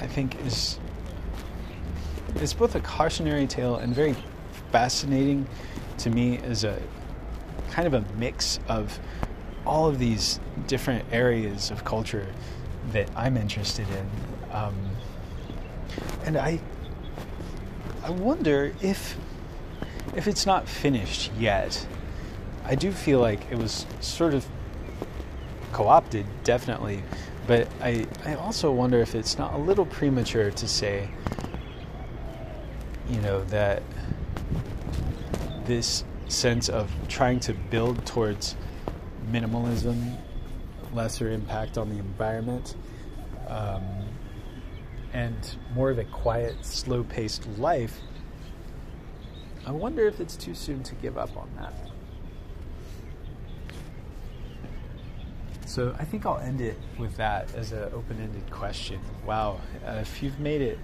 [0.00, 0.78] I think is
[2.36, 4.14] it's both a cautionary tale and very
[4.70, 5.48] fascinating
[5.98, 6.80] to me as a
[7.70, 9.00] kind of a mix of
[9.70, 12.26] all of these different areas of culture
[12.90, 14.10] that I'm interested in.
[14.50, 14.74] Um,
[16.24, 16.58] and I,
[18.02, 19.16] I wonder if,
[20.16, 21.86] if it's not finished yet.
[22.64, 24.44] I do feel like it was sort of
[25.70, 27.04] co-opted, definitely,
[27.46, 31.08] but I, I also wonder if it's not a little premature to say,
[33.08, 33.84] you know, that
[35.64, 38.56] this sense of trying to build towards
[39.30, 40.16] minimalism,
[40.92, 42.76] lesser impact on the environment,
[43.48, 43.84] um,
[45.12, 48.00] and more of a quiet, slow paced life,
[49.66, 51.74] I wonder if it's too soon to give up on that.
[55.66, 59.00] So I think I'll end it with that as an open ended question.
[59.24, 60.78] Wow, uh, if you've made it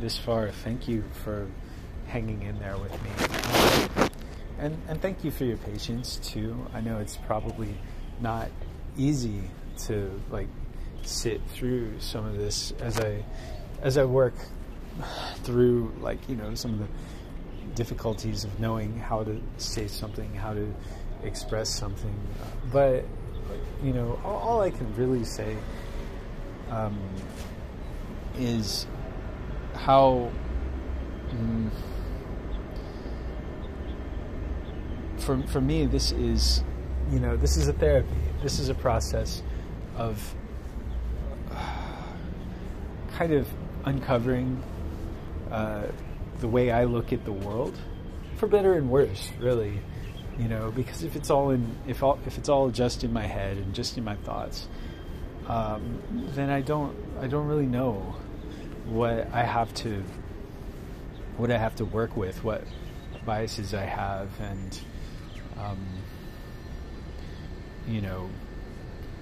[0.00, 1.46] this far, thank you for
[2.08, 4.08] hanging in there with me
[4.62, 6.56] and and thank you for your patience too.
[6.72, 7.74] I know it's probably
[8.22, 8.50] not
[8.96, 9.42] easy
[9.86, 10.48] to like
[11.02, 13.24] sit through some of this as I
[13.80, 14.34] as I work
[15.42, 16.86] through like you know some of the
[17.74, 20.72] difficulties of knowing how to say something, how to
[21.22, 22.14] express something.
[22.72, 23.04] But
[23.82, 25.56] you know, all, all I can really say
[26.70, 26.98] um,
[28.38, 28.86] is
[29.74, 30.30] how.
[31.30, 31.70] Mm,
[35.18, 36.62] for for me, this is,
[37.12, 38.08] you know, this is a therapy.
[38.42, 39.42] This is a process
[39.96, 40.34] of
[43.12, 43.46] kind of
[43.84, 44.62] uncovering
[45.50, 45.88] uh,
[46.40, 47.78] the way I look at the world,
[48.36, 49.80] for better and worse, really.
[50.38, 53.26] You know, because if it's all in, if all, if it's all just in my
[53.26, 54.66] head and just in my thoughts,
[55.46, 56.00] um,
[56.34, 58.16] then I don't, I don't really know
[58.86, 60.02] what I have to,
[61.36, 62.64] what I have to work with, what
[63.26, 64.80] biases I have, and
[65.58, 65.86] um,
[67.88, 68.28] you know,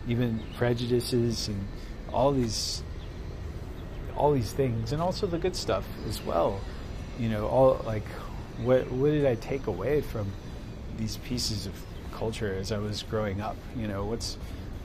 [0.08, 1.66] even prejudices and
[2.12, 2.82] all these
[4.16, 6.61] all these things and also the good stuff as well.
[7.18, 8.06] You know all like
[8.62, 10.30] what what did i take away from
[10.98, 11.72] these pieces of
[12.12, 13.56] culture as i was growing up?
[13.76, 14.36] You know what's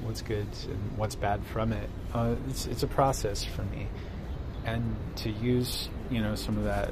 [0.01, 1.89] what's good and what's bad from it?
[2.13, 3.87] Uh, it's it's a process for me.
[4.65, 6.91] And to use you know some of that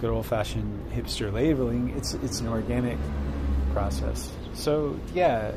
[0.00, 2.98] good old fashioned hipster labeling it's it's an organic
[3.72, 5.52] process so yeah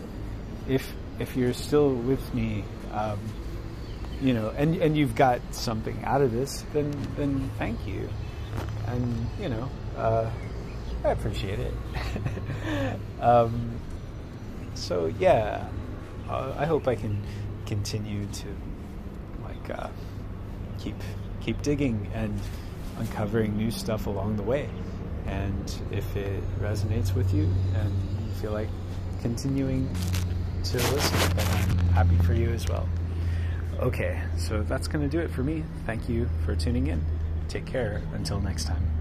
[0.68, 3.20] if if you're still with me, um,
[4.22, 8.10] you know, and and you've got something out of this, then then thank you,
[8.88, 10.30] and you know, uh,
[11.04, 11.74] I appreciate it.
[13.22, 13.80] um,
[14.74, 15.68] so yeah,
[16.30, 17.22] uh, I hope I can
[17.66, 18.48] continue to
[19.44, 19.90] like uh,
[20.80, 20.96] keep
[21.42, 22.40] keep digging and
[23.00, 24.70] uncovering new stuff along the way.
[25.26, 27.92] And if it resonates with you and
[28.26, 28.70] you feel like
[29.28, 29.86] continuing
[30.64, 32.88] to listen, but I'm happy for you as well.
[33.78, 35.66] Okay, so that's going to do it for me.
[35.86, 37.04] Thank you for tuning in.
[37.50, 38.02] Take care.
[38.14, 38.97] Until next time.